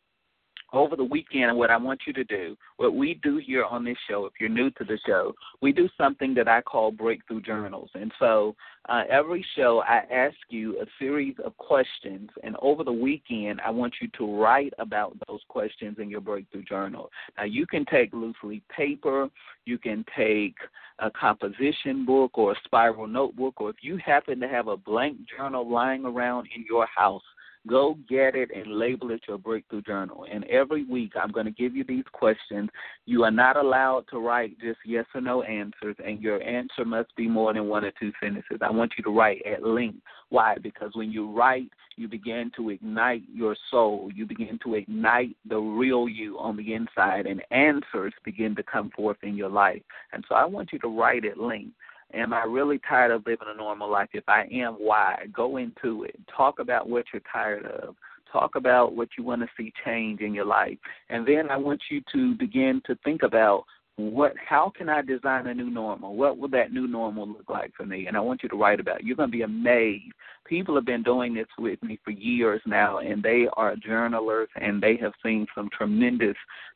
over 0.73 0.95
the 0.95 1.03
weekend, 1.03 1.55
what 1.57 1.71
I 1.71 1.77
want 1.77 2.01
you 2.05 2.13
to 2.13 2.23
do, 2.23 2.57
what 2.77 2.93
we 2.93 3.15
do 3.23 3.37
here 3.37 3.63
on 3.63 3.85
this 3.85 3.97
show, 4.09 4.25
if 4.25 4.33
you're 4.39 4.49
new 4.49 4.69
to 4.71 4.83
the 4.83 4.99
show, 5.05 5.33
we 5.61 5.71
do 5.71 5.87
something 5.97 6.33
that 6.35 6.47
I 6.47 6.61
call 6.61 6.91
breakthrough 6.91 7.41
journals. 7.41 7.89
And 7.93 8.11
so 8.19 8.55
uh, 8.89 9.03
every 9.09 9.45
show, 9.55 9.81
I 9.87 10.03
ask 10.11 10.35
you 10.49 10.79
a 10.81 10.85
series 10.99 11.35
of 11.43 11.55
questions. 11.57 12.29
And 12.43 12.55
over 12.61 12.83
the 12.83 12.91
weekend, 12.91 13.61
I 13.65 13.71
want 13.71 13.95
you 14.01 14.09
to 14.17 14.41
write 14.41 14.73
about 14.77 15.15
those 15.27 15.41
questions 15.47 15.97
in 15.99 16.09
your 16.09 16.21
breakthrough 16.21 16.63
journal. 16.63 17.09
Now, 17.37 17.45
you 17.45 17.65
can 17.65 17.85
take 17.85 18.13
loose 18.13 18.35
leaf 18.43 18.63
paper, 18.75 19.29
you 19.65 19.77
can 19.77 20.05
take 20.17 20.55
a 20.99 21.11
composition 21.11 22.05
book 22.05 22.37
or 22.37 22.53
a 22.53 22.55
spiral 22.65 23.07
notebook, 23.07 23.61
or 23.61 23.69
if 23.69 23.77
you 23.81 23.97
happen 23.97 24.39
to 24.39 24.47
have 24.47 24.67
a 24.67 24.77
blank 24.77 25.17
journal 25.37 25.69
lying 25.69 26.05
around 26.05 26.47
in 26.55 26.65
your 26.67 26.87
house, 26.87 27.23
Go 27.67 27.97
get 28.07 28.35
it 28.35 28.49
and 28.55 28.79
label 28.79 29.11
it 29.11 29.21
your 29.27 29.37
breakthrough 29.37 29.81
journal. 29.81 30.25
And 30.31 30.43
every 30.45 30.85
week 30.85 31.13
I'm 31.21 31.31
going 31.31 31.45
to 31.45 31.51
give 31.51 31.75
you 31.75 31.83
these 31.83 32.05
questions. 32.13 32.69
You 33.05 33.23
are 33.23 33.31
not 33.31 33.57
allowed 33.57 34.05
to 34.11 34.19
write 34.19 34.59
just 34.59 34.79
yes 34.85 35.05
or 35.13 35.21
no 35.21 35.43
answers, 35.43 35.95
and 36.03 36.21
your 36.21 36.41
answer 36.41 36.85
must 36.85 37.15
be 37.15 37.27
more 37.27 37.53
than 37.53 37.67
one 37.67 37.83
or 37.83 37.91
two 37.99 38.11
sentences. 38.21 38.59
I 38.61 38.71
want 38.71 38.93
you 38.97 39.03
to 39.03 39.15
write 39.15 39.41
at 39.45 39.63
length. 39.63 39.99
Why? 40.29 40.55
Because 40.61 40.91
when 40.93 41.11
you 41.11 41.31
write, 41.31 41.69
you 41.95 42.07
begin 42.07 42.51
to 42.55 42.69
ignite 42.69 43.23
your 43.33 43.55
soul. 43.71 44.09
You 44.13 44.25
begin 44.25 44.59
to 44.63 44.75
ignite 44.75 45.35
the 45.47 45.57
real 45.57 46.07
you 46.07 46.37
on 46.39 46.55
the 46.55 46.73
inside, 46.73 47.25
and 47.25 47.41
answers 47.51 48.13
begin 48.23 48.55
to 48.55 48.63
come 48.63 48.91
forth 48.95 49.17
in 49.23 49.35
your 49.35 49.49
life. 49.49 49.81
And 50.13 50.23
so 50.29 50.35
I 50.35 50.45
want 50.45 50.69
you 50.71 50.79
to 50.79 50.87
write 50.87 51.25
at 51.25 51.39
length. 51.39 51.73
Am 52.13 52.33
I 52.33 52.43
really 52.43 52.79
tired 52.87 53.11
of 53.11 53.25
living 53.25 53.47
a 53.53 53.57
normal 53.57 53.91
life? 53.91 54.09
If 54.13 54.23
I 54.27 54.47
am, 54.51 54.75
why? 54.75 55.25
Go 55.33 55.57
into 55.57 56.03
it. 56.03 56.15
Talk 56.35 56.59
about 56.59 56.89
what 56.89 57.05
you're 57.11 57.21
tired 57.31 57.65
of. 57.65 57.95
Talk 58.31 58.55
about 58.55 58.95
what 58.95 59.09
you 59.17 59.23
want 59.23 59.41
to 59.41 59.47
see 59.57 59.73
change 59.85 60.21
in 60.21 60.33
your 60.33 60.45
life. 60.45 60.77
And 61.09 61.27
then 61.27 61.49
I 61.49 61.57
want 61.57 61.81
you 61.89 62.01
to 62.13 62.35
begin 62.35 62.81
to 62.85 62.95
think 63.03 63.23
about 63.23 63.63
what 63.97 64.33
how 64.37 64.71
can 64.77 64.89
I 64.89 65.01
design 65.01 65.47
a 65.47 65.53
new 65.55 65.71
normal? 65.71 66.15
What 66.15 66.37
will 66.37 66.49
that 66.49 66.71
new 66.71 66.87
normal 66.87 67.27
look 67.27 67.49
like 67.49 67.73
for 67.75 67.85
me? 67.85 68.05
And 68.05 68.15
I 68.15 68.19
want 68.19 68.43
you 68.43 68.49
to 68.49 68.55
write 68.55 68.79
about 68.79 68.99
it. 68.99 69.05
You're 69.05 69.15
going 69.15 69.31
to 69.31 69.37
be 69.37 69.41
amazed. 69.41 70.13
People 70.45 70.75
have 70.75 70.85
been 70.85 71.01
doing 71.01 71.33
this 71.33 71.47
with 71.57 71.81
me 71.81 71.99
for 72.05 72.11
years 72.11 72.61
now, 72.67 72.99
and 72.99 73.23
they 73.23 73.47
are 73.53 73.75
journalers, 73.75 74.49
and 74.55 74.81
they 74.81 74.97
have 74.97 75.13
seen 75.23 75.47
some 75.55 75.69
tremendous 75.75 76.35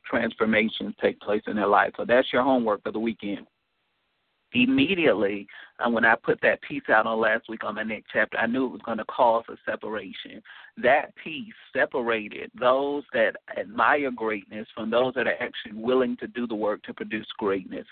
transformations 0.10 0.96
take 1.00 1.20
place 1.22 1.44
in 1.46 1.58
their 1.58 1.68
life. 1.68 1.94
So 1.96 2.06
that's 2.06 2.34
your 2.34 2.42
homework 2.42 2.82
for 2.84 2.92
the 2.92 3.00
weekend 3.00 3.46
immediately 4.54 5.48
uh, 5.80 5.90
when 5.90 6.06
I 6.06 6.16
put 6.16 6.40
that 6.42 6.62
piece 6.62 6.84
out 6.90 7.06
on 7.06 7.20
last 7.20 7.50
week 7.50 7.64
on 7.64 7.76
my 7.76 7.84
next 7.84 8.08
chapter, 8.12 8.38
I 8.38 8.48
knew 8.48 8.66
it 8.66 8.72
was 8.72 8.82
going 8.86 8.98
to 8.98 9.06
cause 9.06 9.44
a 9.50 9.56
separation. 9.70 10.42
That 10.78 11.14
piece 11.24 11.54
separated 11.74 12.52
those 12.60 13.04
that 13.14 13.36
admire 13.58 14.12
greatness 14.12 14.68
from 14.76 14.90
those 14.90 15.14
that 15.16 15.28
are 15.28 15.42
actually 15.42 15.74
willing 15.74 16.18
to 16.18 16.28
do 16.28 16.48
the 16.48 16.56
work 16.56 16.84
to 16.84 16.94
produce 16.94 17.28
greatness. 17.38 17.86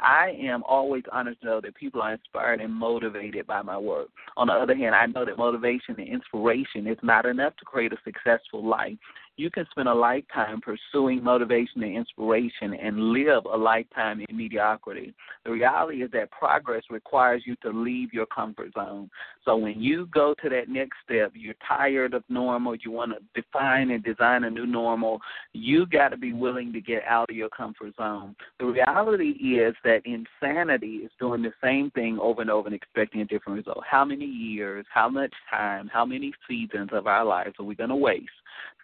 I 0.00 0.36
am 0.40 0.62
always 0.64 1.04
honored 1.12 1.40
to 1.40 1.46
know 1.46 1.60
that 1.60 1.74
people 1.74 2.02
are 2.02 2.14
inspired 2.14 2.60
and 2.60 2.72
motivated 2.72 3.46
by 3.46 3.62
my 3.62 3.78
work. 3.78 4.08
On 4.36 4.46
the 4.46 4.54
other 4.54 4.74
hand, 4.74 4.94
I 4.94 5.06
know 5.06 5.24
that 5.24 5.38
motivation 5.38 5.94
and 5.98 6.08
inspiration 6.08 6.86
is 6.86 6.98
not 7.02 7.26
enough 7.26 7.56
to 7.56 7.64
create 7.64 7.92
a 7.92 7.98
successful 8.04 8.64
life 8.64 8.96
you 9.36 9.50
can 9.50 9.66
spend 9.70 9.88
a 9.88 9.94
lifetime 9.94 10.60
pursuing 10.60 11.22
motivation 11.22 11.82
and 11.82 11.96
inspiration 11.96 12.74
and 12.74 13.12
live 13.12 13.44
a 13.52 13.56
lifetime 13.56 14.24
in 14.28 14.36
mediocrity. 14.36 15.12
The 15.44 15.50
reality 15.50 16.02
is 16.02 16.10
that 16.12 16.30
progress 16.30 16.84
requires 16.88 17.42
you 17.44 17.56
to 17.62 17.70
leave 17.70 18.12
your 18.12 18.26
comfort 18.26 18.72
zone. 18.74 19.10
So 19.44 19.56
when 19.56 19.80
you 19.80 20.06
go 20.14 20.34
to 20.42 20.48
that 20.50 20.68
next 20.68 20.98
step, 21.04 21.32
you're 21.34 21.54
tired 21.66 22.14
of 22.14 22.22
normal, 22.28 22.76
you 22.76 22.92
want 22.92 23.12
to 23.12 23.42
define 23.42 23.90
and 23.90 24.04
design 24.04 24.44
a 24.44 24.50
new 24.50 24.66
normal, 24.66 25.20
you 25.52 25.86
got 25.86 26.10
to 26.10 26.16
be 26.16 26.32
willing 26.32 26.72
to 26.72 26.80
get 26.80 27.02
out 27.04 27.28
of 27.28 27.36
your 27.36 27.50
comfort 27.50 27.94
zone. 27.96 28.36
The 28.60 28.66
reality 28.66 29.30
is 29.30 29.74
that 29.84 30.02
insanity 30.04 30.98
is 30.98 31.10
doing 31.18 31.42
the 31.42 31.52
same 31.62 31.90
thing 31.90 32.18
over 32.20 32.40
and 32.40 32.50
over 32.50 32.68
and 32.68 32.74
expecting 32.74 33.20
a 33.20 33.24
different 33.24 33.58
result. 33.58 33.82
How 33.88 34.04
many 34.04 34.26
years, 34.26 34.86
how 34.92 35.08
much 35.08 35.32
time, 35.50 35.90
how 35.92 36.04
many 36.06 36.32
seasons 36.48 36.90
of 36.92 37.06
our 37.06 37.24
lives 37.24 37.54
are 37.58 37.64
we 37.64 37.74
going 37.74 37.90
to 37.90 37.96
waste 37.96 38.30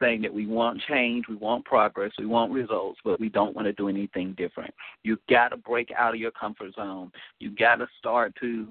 saying 0.00 0.22
that 0.22 0.32
we 0.32 0.39
want 0.46 0.80
change, 0.88 1.26
we 1.28 1.36
want 1.36 1.64
progress, 1.64 2.12
we 2.18 2.26
want 2.26 2.52
results, 2.52 3.00
but 3.04 3.20
we 3.20 3.28
don't 3.28 3.54
want 3.54 3.66
to 3.66 3.72
do 3.72 3.88
anything 3.88 4.34
different. 4.36 4.72
You've 5.02 5.24
got 5.28 5.48
to 5.48 5.56
break 5.56 5.90
out 5.96 6.14
of 6.14 6.20
your 6.20 6.30
comfort 6.32 6.74
zone. 6.74 7.12
You've 7.38 7.56
got 7.56 7.76
to 7.76 7.86
start 7.98 8.34
to 8.40 8.68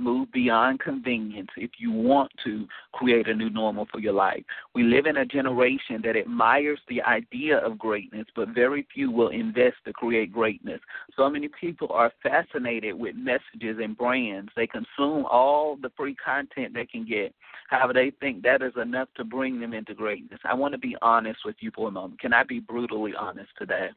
Move 0.00 0.32
beyond 0.32 0.80
convenience 0.80 1.50
if 1.56 1.72
you 1.78 1.92
want 1.92 2.32
to 2.42 2.66
create 2.92 3.28
a 3.28 3.34
new 3.34 3.50
normal 3.50 3.86
for 3.92 4.00
your 4.00 4.14
life. 4.14 4.42
We 4.74 4.82
live 4.82 5.04
in 5.04 5.18
a 5.18 5.26
generation 5.26 6.00
that 6.04 6.16
admires 6.16 6.80
the 6.88 7.02
idea 7.02 7.58
of 7.58 7.78
greatness, 7.78 8.26
but 8.34 8.48
very 8.48 8.86
few 8.94 9.10
will 9.10 9.28
invest 9.28 9.76
to 9.84 9.92
create 9.92 10.32
greatness. 10.32 10.80
So 11.16 11.28
many 11.28 11.48
people 11.48 11.88
are 11.90 12.10
fascinated 12.22 12.98
with 12.98 13.14
messages 13.14 13.76
and 13.82 13.96
brands. 13.96 14.50
They 14.56 14.66
consume 14.66 15.26
all 15.30 15.76
the 15.76 15.90
free 15.96 16.14
content 16.14 16.72
they 16.72 16.86
can 16.86 17.06
get. 17.06 17.34
However, 17.68 17.92
they 17.92 18.10
think 18.18 18.42
that 18.42 18.62
is 18.62 18.72
enough 18.80 19.08
to 19.16 19.24
bring 19.24 19.60
them 19.60 19.74
into 19.74 19.94
greatness. 19.94 20.40
I 20.44 20.54
want 20.54 20.72
to 20.72 20.78
be 20.78 20.96
honest 21.02 21.40
with 21.44 21.56
you 21.60 21.70
for 21.74 21.88
a 21.88 21.92
moment. 21.92 22.20
Can 22.20 22.32
I 22.32 22.42
be 22.42 22.58
brutally 22.58 23.12
honest 23.14 23.50
today? 23.58 23.90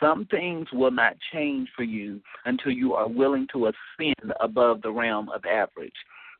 Some 0.00 0.26
things 0.26 0.66
will 0.72 0.90
not 0.90 1.16
change 1.32 1.68
for 1.76 1.84
you 1.84 2.20
until 2.46 2.72
you 2.72 2.94
are 2.94 3.08
willing 3.08 3.46
to 3.52 3.66
ascend 3.66 4.32
above 4.40 4.82
the 4.82 4.90
realm 4.90 5.28
of 5.28 5.41
average. 5.46 5.92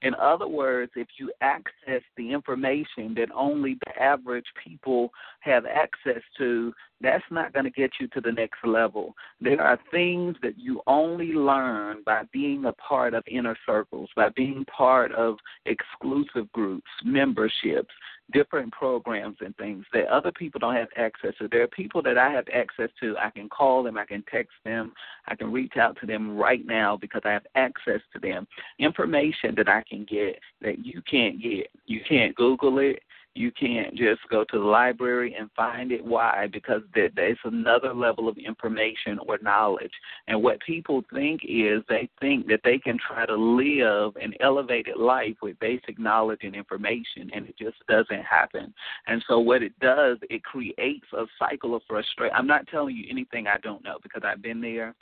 In 0.02 0.16
other 0.16 0.48
words, 0.48 0.90
if 0.96 1.06
you 1.18 1.32
access 1.40 2.02
the 2.16 2.32
information 2.32 3.14
that 3.14 3.28
only 3.32 3.76
the 3.86 4.02
average 4.02 4.46
people 4.62 5.12
have 5.40 5.64
access 5.64 6.22
to, 6.38 6.72
that's 7.00 7.24
not 7.30 7.52
going 7.52 7.64
to 7.64 7.70
get 7.70 7.92
you 8.00 8.08
to 8.08 8.20
the 8.20 8.32
next 8.32 8.58
level. 8.64 9.14
There 9.40 9.60
are 9.60 9.78
things 9.92 10.36
that 10.42 10.58
you 10.58 10.82
only 10.88 11.32
learn 11.32 12.02
by 12.04 12.22
being 12.32 12.64
a 12.64 12.72
part 12.72 13.14
of 13.14 13.22
inner 13.30 13.56
circles, 13.64 14.10
by 14.16 14.30
being 14.30 14.64
part 14.64 15.12
of 15.12 15.36
exclusive 15.66 16.50
groups, 16.50 16.90
memberships, 17.04 17.94
different 18.32 18.72
programs 18.72 19.36
and 19.40 19.56
things 19.56 19.84
that 19.92 20.06
other 20.06 20.32
people 20.32 20.58
don't 20.58 20.74
have 20.74 20.88
access 20.96 21.32
to. 21.38 21.48
There 21.48 21.62
are 21.62 21.68
people 21.68 22.02
that 22.02 22.18
I 22.18 22.30
have 22.30 22.46
access 22.52 22.90
to. 23.00 23.16
I 23.18 23.30
can 23.30 23.48
call 23.48 23.82
them, 23.82 23.98
I 23.98 24.04
can 24.04 24.24
text 24.30 24.52
them, 24.64 24.92
I 25.26 25.34
can 25.34 25.52
reach 25.52 25.76
out 25.76 25.96
to 26.00 26.06
them 26.06 26.36
right 26.36 26.64
now 26.66 26.96
because 26.96 27.22
I 27.24 27.30
have 27.30 27.46
access 27.54 28.00
to 28.12 28.18
them. 28.18 28.46
Information 28.78 29.54
that 29.56 29.68
I 29.68 29.82
can 29.88 30.04
get 30.04 30.38
that 30.60 30.84
you 30.84 31.02
can't 31.02 31.40
get. 31.40 31.70
You 31.86 32.00
can't 32.08 32.34
Google 32.34 32.78
it. 32.78 33.02
You 33.34 33.50
can't 33.50 33.94
just 33.94 34.20
go 34.30 34.44
to 34.44 34.58
the 34.58 34.64
library 34.64 35.34
and 35.38 35.50
find 35.56 35.90
it. 35.90 36.04
Why? 36.04 36.48
Because 36.52 36.82
there's 36.94 37.38
another 37.44 37.94
level 37.94 38.28
of 38.28 38.36
information 38.36 39.18
or 39.26 39.38
knowledge. 39.42 39.92
And 40.28 40.42
what 40.42 40.60
people 40.60 41.02
think 41.12 41.40
is 41.48 41.82
they 41.88 42.10
think 42.20 42.46
that 42.48 42.60
they 42.62 42.78
can 42.78 42.98
try 42.98 43.24
to 43.24 43.34
live 43.34 44.16
an 44.16 44.34
elevated 44.40 44.96
life 44.96 45.36
with 45.40 45.58
basic 45.60 45.98
knowledge 45.98 46.40
and 46.42 46.54
information, 46.54 47.30
and 47.34 47.48
it 47.48 47.56
just 47.58 47.78
doesn't 47.88 48.22
happen. 48.22 48.74
And 49.06 49.24
so 49.26 49.38
what 49.38 49.62
it 49.62 49.78
does, 49.80 50.18
it 50.28 50.44
creates 50.44 51.06
a 51.14 51.24
cycle 51.38 51.74
of 51.74 51.82
frustration. 51.88 52.36
I'm 52.36 52.46
not 52.46 52.66
telling 52.68 52.96
you 52.96 53.06
anything 53.10 53.46
I 53.46 53.58
don't 53.58 53.82
know 53.82 53.96
because 54.02 54.22
I've 54.24 54.42
been 54.42 54.60
there 54.60 54.94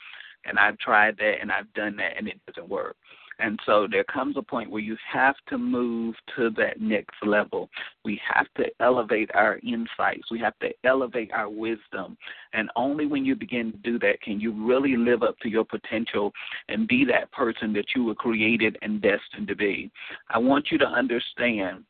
and 0.45 0.57
I've 0.57 0.77
tried 0.79 1.17
that 1.17 1.35
and 1.41 1.51
I've 1.51 1.71
done 1.73 1.97
that 1.97 2.17
and 2.17 2.27
it 2.27 2.39
doesn't 2.47 2.69
work. 2.69 2.95
And 3.39 3.59
so 3.65 3.87
there 3.89 4.03
comes 4.03 4.37
a 4.37 4.41
point 4.41 4.69
where 4.69 4.81
you 4.81 4.97
have 5.11 5.35
to 5.49 5.57
move 5.57 6.15
to 6.35 6.49
that 6.51 6.79
next 6.79 7.15
level. 7.23 7.69
We 8.05 8.21
have 8.33 8.47
to 8.57 8.65
elevate 8.79 9.31
our 9.33 9.59
insights. 9.63 10.29
We 10.29 10.39
have 10.39 10.57
to 10.59 10.69
elevate 10.83 11.31
our 11.31 11.49
wisdom. 11.49 12.17
And 12.53 12.69
only 12.75 13.05
when 13.05 13.25
you 13.25 13.35
begin 13.35 13.71
to 13.71 13.77
do 13.79 13.99
that 13.99 14.21
can 14.21 14.39
you 14.39 14.51
really 14.51 14.95
live 14.95 15.23
up 15.23 15.37
to 15.39 15.49
your 15.49 15.65
potential 15.65 16.31
and 16.69 16.87
be 16.87 17.05
that 17.05 17.31
person 17.31 17.73
that 17.73 17.95
you 17.95 18.03
were 18.03 18.15
created 18.15 18.77
and 18.81 19.01
destined 19.01 19.47
to 19.47 19.55
be. 19.55 19.91
I 20.29 20.37
want 20.37 20.67
you 20.71 20.77
to 20.77 20.85
understand 20.85 21.83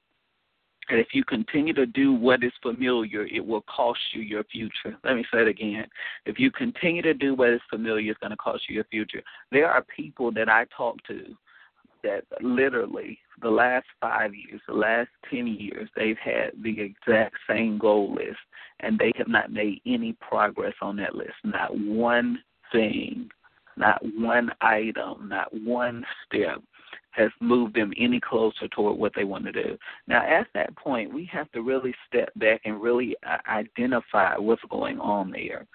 and 0.90 1.00
if 1.00 1.08
you 1.14 1.24
continue 1.24 1.74
to 1.74 1.86
do 1.86 2.14
what 2.14 2.44
is 2.44 2.52
familiar, 2.62 3.26
it 3.26 3.46
will 3.46 3.62
cost 3.62 4.00
you 4.14 4.22
your 4.22 4.44
future. 4.46 4.98
Let 5.04 5.16
me 5.16 5.26
say 5.32 5.42
it 5.42 5.48
again. 5.48 5.86
If 6.26 6.40
you 6.40 6.52
continue 6.52 7.02
to 7.04 7.14
do 7.14 7.34
what 7.34 7.50
is 7.50 7.62
familiar, 7.70 8.12
it's 8.12 8.20
going 8.20 8.32
to 8.32 8.38
cost 8.38 8.64
you 8.68 8.76
your 8.76 8.84
future. 8.86 9.22
There 9.52 9.70
are 9.70 9.86
people 9.96 10.32
that 10.34 10.50
I 10.50 10.66
talk 10.76 10.98
to 11.08 11.24
that 12.04 12.24
literally 12.42 13.20
the 13.42 13.50
last 13.50 13.86
five 14.00 14.34
years, 14.34 14.62
the 14.68 14.74
last 14.74 15.10
10 15.30 15.48
years, 15.48 15.90
they've 15.96 16.18
had 16.18 16.52
the 16.64 16.82
exact 16.82 17.36
same 17.48 17.78
goal 17.78 18.14
list, 18.14 18.40
and 18.80 18.98
they 18.98 19.12
have 19.16 19.28
not 19.28 19.52
made 19.52 19.82
any 19.86 20.14
progress 20.14 20.74
on 20.82 20.96
that 20.98 21.16
list. 21.16 21.34
Not 21.44 21.78
one 21.78 22.40
thing, 22.72 23.30
not 23.78 24.02
one 24.18 24.52
item, 24.62 25.30
not 25.30 25.54
one 25.54 26.04
step 26.26 26.62
has 27.12 27.30
moved 27.40 27.76
them 27.76 27.94
any 27.98 28.20
closer 28.20 28.68
toward 28.70 28.98
what 28.98 29.14
they 29.16 29.24
want 29.24 29.46
to 29.46 29.52
do. 29.52 29.78
Now, 30.08 30.26
at 30.26 30.48
that 30.54 30.76
point, 30.76 31.14
we 31.14 31.30
have 31.32 31.52
to 31.52 31.62
really 31.62 31.94
step 32.08 32.30
back 32.38 32.62
and 32.66 32.82
really 32.82 33.16
uh, 33.28 33.38
identify 33.50 34.38
what's 34.38 34.62
going 34.70 35.00
on 35.00 35.32
there. 35.32 35.68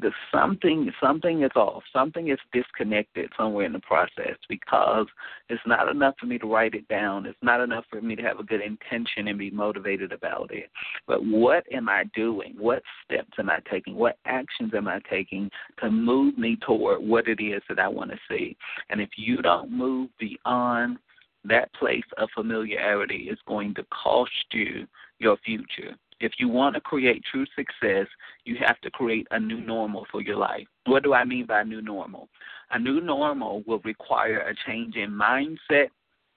The 0.00 0.12
something 0.32 0.90
something 1.02 1.42
is 1.42 1.50
off. 1.56 1.82
Something 1.92 2.28
is 2.28 2.38
disconnected 2.52 3.30
somewhere 3.36 3.66
in 3.66 3.72
the 3.72 3.80
process 3.80 4.36
because 4.48 5.06
it's 5.48 5.62
not 5.66 5.88
enough 5.88 6.14
for 6.18 6.26
me 6.26 6.38
to 6.38 6.46
write 6.46 6.74
it 6.74 6.86
down. 6.88 7.26
It's 7.26 7.38
not 7.42 7.60
enough 7.60 7.84
for 7.90 8.00
me 8.00 8.16
to 8.16 8.22
have 8.22 8.38
a 8.38 8.44
good 8.44 8.60
intention 8.60 9.28
and 9.28 9.38
be 9.38 9.50
motivated 9.50 10.12
about 10.12 10.50
it. 10.52 10.70
But 11.06 11.24
what 11.24 11.64
am 11.72 11.88
I 11.88 12.04
doing? 12.14 12.54
What 12.58 12.82
steps 13.04 13.32
am 13.38 13.50
I 13.50 13.58
taking? 13.70 13.94
What 13.94 14.18
actions 14.26 14.72
am 14.74 14.88
I 14.88 15.00
taking 15.10 15.50
to 15.80 15.90
move 15.90 16.36
me 16.38 16.56
toward 16.66 17.02
what 17.02 17.28
it 17.28 17.42
is 17.42 17.62
that 17.68 17.78
I 17.78 17.88
want 17.88 18.10
to 18.10 18.18
see? 18.28 18.56
And 18.90 19.00
if 19.00 19.10
you 19.16 19.38
don't 19.38 19.70
move 19.70 20.10
beyond 20.18 20.73
on 20.74 20.98
that 21.44 21.72
place 21.74 22.04
of 22.16 22.28
familiarity 22.34 23.28
is 23.30 23.38
going 23.46 23.74
to 23.74 23.84
cost 23.84 24.30
you 24.52 24.86
your 25.18 25.36
future. 25.44 25.94
If 26.20 26.32
you 26.38 26.48
want 26.48 26.74
to 26.74 26.80
create 26.80 27.22
true 27.30 27.44
success, 27.56 28.06
you 28.44 28.56
have 28.66 28.80
to 28.80 28.90
create 28.90 29.26
a 29.30 29.38
new 29.38 29.60
normal 29.60 30.06
for 30.10 30.22
your 30.22 30.36
life. 30.36 30.66
What 30.86 31.02
do 31.02 31.12
I 31.12 31.24
mean 31.24 31.46
by 31.46 31.64
new 31.64 31.82
normal? 31.82 32.28
A 32.70 32.78
new 32.78 33.00
normal 33.00 33.62
will 33.66 33.80
require 33.84 34.38
a 34.38 34.54
change 34.66 34.96
in 34.96 35.10
mindset, 35.10 35.88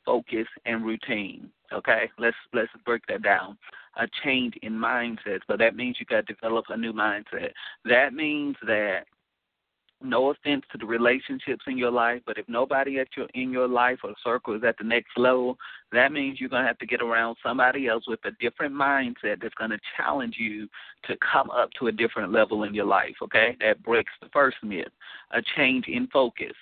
focus, 0.06 0.48
and 0.66 0.86
routine. 0.86 1.50
Okay, 1.72 2.10
let's 2.18 2.36
let's 2.54 2.72
break 2.86 3.04
that 3.08 3.24
down. 3.24 3.58
A 3.98 4.08
change 4.24 4.56
in 4.62 4.74
mindset. 4.74 5.40
So 5.48 5.58
that 5.58 5.76
means 5.76 5.98
you 6.00 6.06
got 6.06 6.28
to 6.28 6.34
develop 6.34 6.66
a 6.70 6.78
new 6.78 6.94
mindset. 6.94 7.52
That 7.86 8.14
means 8.14 8.56
that 8.66 9.06
no 10.02 10.30
offense 10.30 10.64
to 10.72 10.78
the 10.78 10.86
relationships 10.86 11.64
in 11.68 11.78
your 11.78 11.92
life, 11.92 12.22
but 12.26 12.38
if 12.38 12.48
nobody 12.48 13.00
at 13.00 13.08
your 13.16 13.28
in 13.34 13.52
your 13.52 13.68
life 13.68 14.00
or 14.04 14.14
circle 14.24 14.56
is 14.56 14.64
at 14.64 14.78
the 14.78 14.84
next 14.84 15.18
level, 15.18 15.58
that 15.92 16.12
means 16.12 16.40
you're 16.40 16.50
gonna 16.50 16.68
have 16.68 16.78
to 16.80 16.86
get 16.86 17.02
around 17.02 17.36
somebody 17.44 17.88
else 17.88 18.04
with 18.08 18.20
a 18.26 18.32
different 18.40 18.74
mindset 18.74 19.42
that's 19.42 19.56
gonna 19.56 19.80
challenge 19.96 20.36
you 20.38 20.68
to 21.06 21.18
come 21.18 21.50
up 21.50 21.70
to 21.80 21.88
a 21.88 21.92
different 21.92 22.32
level 22.32 22.64
in 22.64 22.74
your 22.74 22.86
life. 22.86 23.16
Okay, 23.22 23.56
that 23.60 23.82
breaks 23.84 24.12
the 24.22 24.30
first 24.30 24.58
myth. 24.64 24.92
A 25.32 25.42
change 25.56 25.88
in 25.88 26.08
focus 26.08 26.56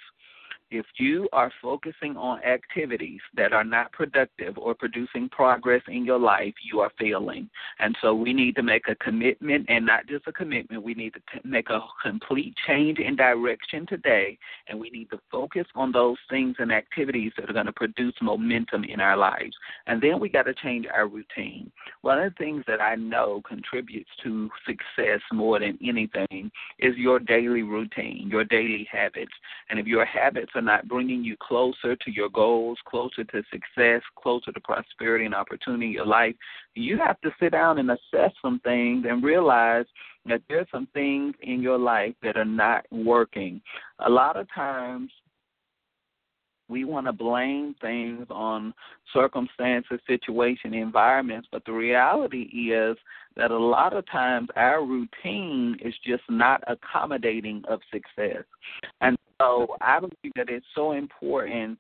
if 0.72 0.86
you 0.98 1.30
are 1.32 1.52
focusing 1.62 2.18
on 2.18 2.44
activities 2.44 3.22
that 3.36 3.54
are 3.54 3.64
not 3.64 3.92
productive 3.92 4.58
or 4.58 4.74
producing 4.74 5.30
progress 5.30 5.82
in 5.88 6.06
your 6.06 6.20
life, 6.20 6.54
you 6.64 6.80
are 6.80 6.92
failing. 7.00 7.50
And 7.80 7.96
so 8.02 8.14
we 8.16 8.34
need 8.34 8.56
to 8.56 8.64
make 8.64 8.88
a 8.88 8.96
commitment, 8.96 9.68
and 9.70 9.86
not 9.86 10.08
just 10.08 10.28
a 10.28 10.32
commitment, 10.32 10.84
we 10.84 10.94
need 10.94 11.14
to 11.14 11.22
make 11.44 11.70
a 11.70 11.82
complete 12.02 12.56
change 12.68 13.00
in 13.00 13.16
direction 13.16 13.86
today, 13.86 14.38
and 14.68 14.80
we 14.80 14.90
need 14.90 15.10
to 15.12 15.20
focus 15.32 15.66
on 15.76 15.92
those 15.92 16.18
things 16.30 16.56
and 16.60 16.72
activities 16.72 17.32
that 17.38 17.50
are 17.50 17.54
going 17.54 17.66
to 17.66 17.74
produce 17.74 18.16
momentum 18.22 18.84
in 18.84 19.00
our 19.00 19.18
lives. 19.18 19.56
And 19.88 20.02
then 20.02 20.20
we 20.20 20.30
got 20.30 20.44
to 20.44 20.54
change 20.54 20.86
our 20.94 21.08
routine. 21.08 21.72
One 22.02 22.20
of 22.20 22.34
the 22.34 22.44
things 22.44 22.64
that 22.68 22.82
I 22.82 22.96
know 22.96 23.42
contributes 23.48 24.10
to 24.24 24.50
success 24.66 25.22
more 25.32 25.60
than 25.60 25.78
anything 25.84 26.52
is 26.80 26.96
your 26.98 27.20
daily 27.20 27.64
routine, 27.64 28.28
your 28.32 28.44
daily 28.44 28.88
habits. 28.92 29.32
And 29.70 29.80
if 29.80 29.86
your 29.86 30.06
habits 30.06 30.52
are 30.56 30.62
not 30.62 30.88
bringing 30.88 31.24
you 31.24 31.36
closer 31.40 31.96
to 31.96 32.12
your 32.12 32.30
goals, 32.30 32.78
closer 32.88 33.24
to 33.24 33.44
success, 33.52 34.02
closer 34.18 34.52
to 34.52 34.60
prosperity 34.62 35.26
and 35.26 35.36
opportunity 35.36 35.88
in 35.88 35.92
your 35.92 36.06
life, 36.06 36.36
you 36.74 36.98
have 36.98 37.20
to 37.22 37.32
sit 37.40 37.52
down 37.52 37.78
and 37.80 37.92
assess 37.92 38.32
some 38.42 38.60
things 38.64 39.06
and 39.10 39.24
realize 39.24 39.86
that 40.26 40.42
there's 40.50 40.68
some 40.72 40.88
things 40.94 41.36
in 41.42 41.62
your 41.62 41.78
life 41.78 42.16
that 42.24 42.38
are 42.38 42.46
not 42.46 42.86
working. 42.92 43.62
A 44.06 44.10
lot 44.10 44.38
of 44.38 44.48
times 44.54 45.12
we 46.68 46.84
want 46.84 47.06
to 47.06 47.14
blame 47.14 47.76
things 47.80 48.26
on 48.30 48.74
circumstances, 49.14 50.00
situation, 50.08 50.74
environments, 50.74 51.48
but 51.52 51.64
the 51.66 51.72
reality 51.72 52.72
is 52.72 52.98
that 53.36 53.52
a 53.52 53.58
lot 53.58 53.94
of 53.94 54.06
times 54.10 54.50
our 54.56 54.84
routine 54.84 55.78
is 55.84 55.94
just 56.06 56.24
not 56.30 56.64
accommodating 56.68 57.64
of 57.68 57.82
success. 57.92 58.44
And 59.02 59.18
so 59.42 59.76
I 59.82 60.00
believe 60.00 60.34
that 60.36 60.50
it's 60.50 60.66
so 60.76 60.94
important 60.94 61.78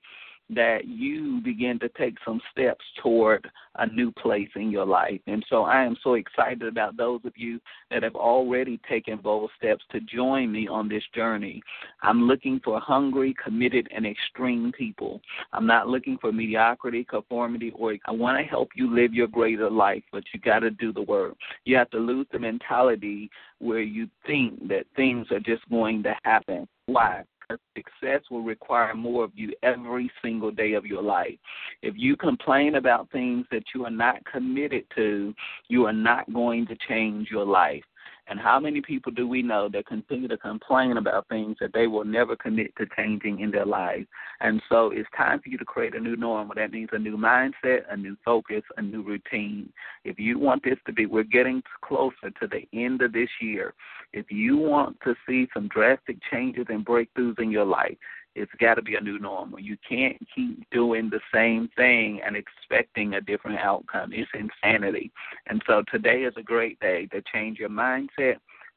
that 0.49 0.85
you 0.85 1.41
begin 1.43 1.79
to 1.79 1.89
take 1.89 2.15
some 2.23 2.39
steps 2.51 2.85
toward 3.01 3.49
a 3.77 3.87
new 3.87 4.11
place 4.11 4.49
in 4.55 4.69
your 4.69 4.85
life. 4.85 5.19
And 5.25 5.43
so 5.49 5.63
I 5.63 5.83
am 5.83 5.97
so 6.03 6.13
excited 6.13 6.63
about 6.63 6.97
those 6.97 7.21
of 7.25 7.33
you 7.35 7.59
that 7.89 8.03
have 8.03 8.15
already 8.15 8.79
taken 8.87 9.17
bold 9.17 9.49
steps 9.57 9.83
to 9.91 9.99
join 10.01 10.51
me 10.51 10.67
on 10.67 10.87
this 10.87 11.03
journey. 11.15 11.63
I'm 12.03 12.27
looking 12.27 12.61
for 12.63 12.79
hungry, 12.79 13.35
committed, 13.43 13.87
and 13.93 14.05
extreme 14.05 14.71
people. 14.71 15.19
I'm 15.51 15.65
not 15.65 15.87
looking 15.87 16.17
for 16.19 16.31
mediocrity, 16.31 17.03
conformity, 17.03 17.71
or 17.75 17.95
I 18.05 18.11
want 18.11 18.37
to 18.37 18.43
help 18.43 18.69
you 18.75 18.93
live 18.93 19.13
your 19.13 19.27
greater 19.27 19.69
life, 19.69 20.03
but 20.11 20.23
you 20.31 20.39
got 20.39 20.59
to 20.59 20.69
do 20.69 20.93
the 20.93 21.01
work. 21.01 21.35
You 21.65 21.75
have 21.77 21.89
to 21.89 21.97
lose 21.97 22.27
the 22.31 22.39
mentality 22.39 23.31
where 23.59 23.81
you 23.81 24.07
think 24.27 24.67
that 24.67 24.85
things 24.95 25.27
are 25.31 25.39
just 25.39 25.67
going 25.69 26.03
to 26.03 26.15
happen. 26.23 26.67
Why? 26.85 27.23
Because 27.47 27.61
success 27.75 28.21
will 28.29 28.41
require 28.41 28.93
more 28.93 29.23
of 29.23 29.31
you 29.35 29.53
every 29.63 30.11
single 30.21 30.51
day 30.51 30.73
of 30.73 30.85
your 30.85 31.01
life. 31.01 31.37
If 31.81 31.95
you 31.97 32.15
complain 32.15 32.75
about 32.75 33.11
things 33.11 33.45
that 33.51 33.63
you 33.73 33.85
are 33.85 33.91
not 33.91 34.17
committed 34.25 34.85
to, 34.95 35.33
you 35.67 35.85
are 35.85 35.93
not 35.93 36.31
going 36.33 36.65
to 36.67 36.75
change 36.87 37.29
your 37.29 37.45
life. 37.45 37.83
And 38.27 38.39
how 38.39 38.59
many 38.59 38.81
people 38.81 39.11
do 39.11 39.27
we 39.27 39.43
know 39.43 39.69
that 39.69 39.85
continue 39.85 40.27
to 40.27 40.37
complain 40.37 40.97
about 40.97 41.27
things 41.27 41.57
that 41.61 41.73
they 41.73 41.85
will 41.85 42.05
never 42.05 42.35
commit 42.35 42.75
to 42.77 42.87
changing 42.95 43.39
in 43.39 43.51
their 43.51 43.65
lives? 43.65 44.07
And 44.41 44.61
so 44.67 44.91
it's 44.91 45.07
time 45.15 45.41
for 45.41 45.49
you 45.49 45.57
to 45.59 45.65
create 45.65 45.95
a 45.95 45.99
new 45.99 46.15
normal. 46.15 46.55
That 46.55 46.71
means 46.71 46.89
a 46.91 46.99
new 46.99 47.17
mindset, 47.17 47.81
a 47.89 47.95
new 47.95 48.17
focus, 48.25 48.63
a 48.77 48.81
new 48.81 49.03
routine. 49.03 49.71
If 50.03 50.19
you 50.19 50.39
want 50.39 50.63
this 50.63 50.79
to 50.87 50.93
be, 50.93 51.05
we're 51.05 51.23
getting 51.23 51.61
closer 51.83 52.31
to 52.39 52.47
the 52.47 52.67
end 52.73 53.01
of 53.03 53.13
this 53.13 53.29
year. 53.39 53.73
If 54.11 54.31
you 54.31 54.57
want 54.57 54.97
to 55.03 55.15
see 55.27 55.47
some 55.53 55.67
drastic 55.67 56.17
changes 56.31 56.65
and 56.69 56.85
breakthroughs 56.85 57.39
in 57.39 57.51
your 57.51 57.65
life, 57.65 57.97
it's 58.35 58.51
got 58.59 58.75
to 58.75 58.81
be 58.81 58.95
a 58.95 59.01
new 59.01 59.17
normal. 59.17 59.59
You 59.59 59.77
can't 59.87 60.17
keep 60.33 60.69
doing 60.69 61.09
the 61.09 61.21
same 61.33 61.69
thing 61.75 62.21
and 62.25 62.35
expecting 62.35 63.13
a 63.13 63.21
different 63.21 63.59
outcome. 63.59 64.11
It's 64.13 64.29
insanity. 64.33 65.11
And 65.47 65.61
so 65.65 65.83
today 65.91 66.23
is 66.23 66.33
a 66.37 66.43
great 66.43 66.79
day 66.79 67.07
to 67.07 67.21
change 67.33 67.59
your 67.59 67.69
mindset, 67.69 68.35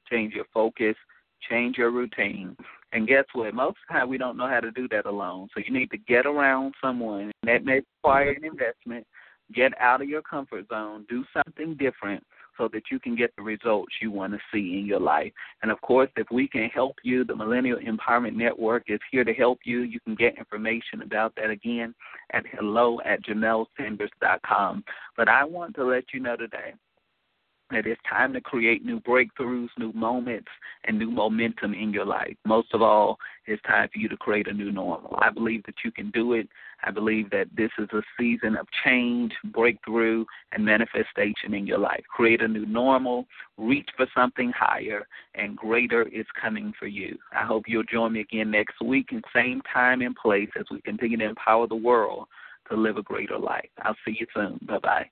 change 0.09 0.35
your 0.35 0.47
focus, 0.55 0.95
change 1.51 1.77
your 1.77 1.91
routine. 1.91 2.57
And 2.93 3.07
guess 3.07 3.25
what? 3.35 3.53
Most 3.53 3.71
of 3.71 3.77
the 3.89 3.95
time 3.95 4.09
we 4.09 4.17
don't 4.17 4.37
know 4.37 4.49
how 4.49 4.61
to 4.61 4.71
do 4.71 4.89
that 4.89 5.07
alone. 5.07 5.49
So 5.53 5.63
you 5.65 5.73
need 5.73 5.91
to 5.91 5.99
get 5.99 6.25
around 6.25 6.75
someone. 6.83 7.33
That 7.45 7.65
may 7.65 7.83
require 8.03 8.31
an 8.31 8.45
investment. 8.45 9.07
Get 9.53 9.73
out 9.81 10.01
of 10.01 10.09
your 10.09 10.23
comfort 10.23 10.67
zone. 10.69 11.05
Do 11.09 11.25
something 11.35 11.75
different 11.77 12.23
so 12.59 12.69
that 12.73 12.83
you 12.91 12.99
can 12.99 13.17
get 13.17 13.35
the 13.37 13.43
results 13.43 13.95
you 14.03 14.11
want 14.11 14.33
to 14.33 14.39
see 14.53 14.79
in 14.79 14.85
your 14.85 15.01
life. 15.01 15.33
And 15.63 15.71
of 15.71 15.81
course, 15.81 16.11
if 16.17 16.27
we 16.31 16.49
can 16.49 16.69
help 16.69 16.97
you, 17.03 17.25
the 17.25 17.37
Millennial 17.37 17.79
Empowerment 17.79 18.35
Network 18.35 18.85
is 18.89 19.01
here 19.11 19.25
to 19.25 19.33
help 19.33 19.61
you. 19.65 19.83
You 19.83 20.01
can 20.01 20.15
get 20.15 20.37
information 20.37 21.03
about 21.03 21.35
that 21.37 21.51
again 21.51 21.95
at 22.33 22.45
hello 22.53 22.99
at 23.05 23.25
jamellesanders.com. 23.25 24.85
But 25.17 25.29
I 25.29 25.45
want 25.45 25.75
to 25.77 25.85
let 25.85 26.05
you 26.13 26.21
know 26.21 26.37
today 26.37 26.75
that 27.71 27.87
it's 27.87 28.01
time 28.09 28.33
to 28.33 28.41
create 28.41 28.85
new 28.85 29.01
breakthroughs, 29.01 29.69
new 29.79 29.93
moments, 29.93 30.49
and 30.85 30.99
new 30.99 31.11
momentum 31.11 31.75
in 31.75 31.93
your 31.93 32.05
life. 32.05 32.37
Most 32.47 32.73
of 32.73 32.83
all, 32.83 33.19
it's 33.47 33.63
time 33.63 33.89
for 33.93 33.99
you 33.99 34.09
to 34.09 34.17
create 34.17 34.49
a 34.49 34.53
new 34.53 34.73
normal. 34.73 35.19
I 35.21 35.31
believe 35.31 35.63
that 35.65 35.77
you 35.85 35.91
can 35.91 36.11
do 36.11 36.33
it. 36.33 36.49
I 36.83 36.91
believe 36.91 37.31
that 37.31 37.49
this 37.57 37.71
is 37.79 37.89
a 37.93 38.03
season 38.19 38.57
of 38.57 38.67
change, 38.85 39.33
breakthrough, 39.53 40.25
and 40.53 40.65
manifestation 40.65 41.55
in 41.55 41.67
your 41.67 41.79
life. 41.79 42.03
Create 42.09 42.43
a 42.43 42.49
new 42.49 42.67
normal, 42.67 43.27
reach 43.57 43.89
for 43.97 44.07
something 44.15 44.53
higher, 44.57 45.07
and 45.35 45.57
greater 45.57 46.03
is 46.09 46.27
coming 46.41 46.73
for 46.79 46.87
you. 46.87 47.19
I 47.33 47.45
hope 47.45 47.65
you'll 47.67 47.85
join 47.85 48.13
me 48.13 48.21
again 48.21 48.51
next 48.51 48.81
week 48.83 49.09
in 49.13 49.23
same 49.35 49.61
time 49.73 50.03
and 50.03 50.15
place 50.15 50.51
as 50.59 50.67
we 50.71 50.81
continue 50.83 51.17
to 51.19 51.25
empower 51.25 51.67
the 51.67 51.75
world 51.75 52.27
to 52.71 52.77
live 52.77 52.97
a 52.97 53.03
greater 53.03 53.39
life. 53.39 53.69
I'll 53.83 53.97
see 54.05 54.17
you 54.19 54.27
soon. 54.35 54.59
Bye 54.67 54.79
bye. 54.79 55.11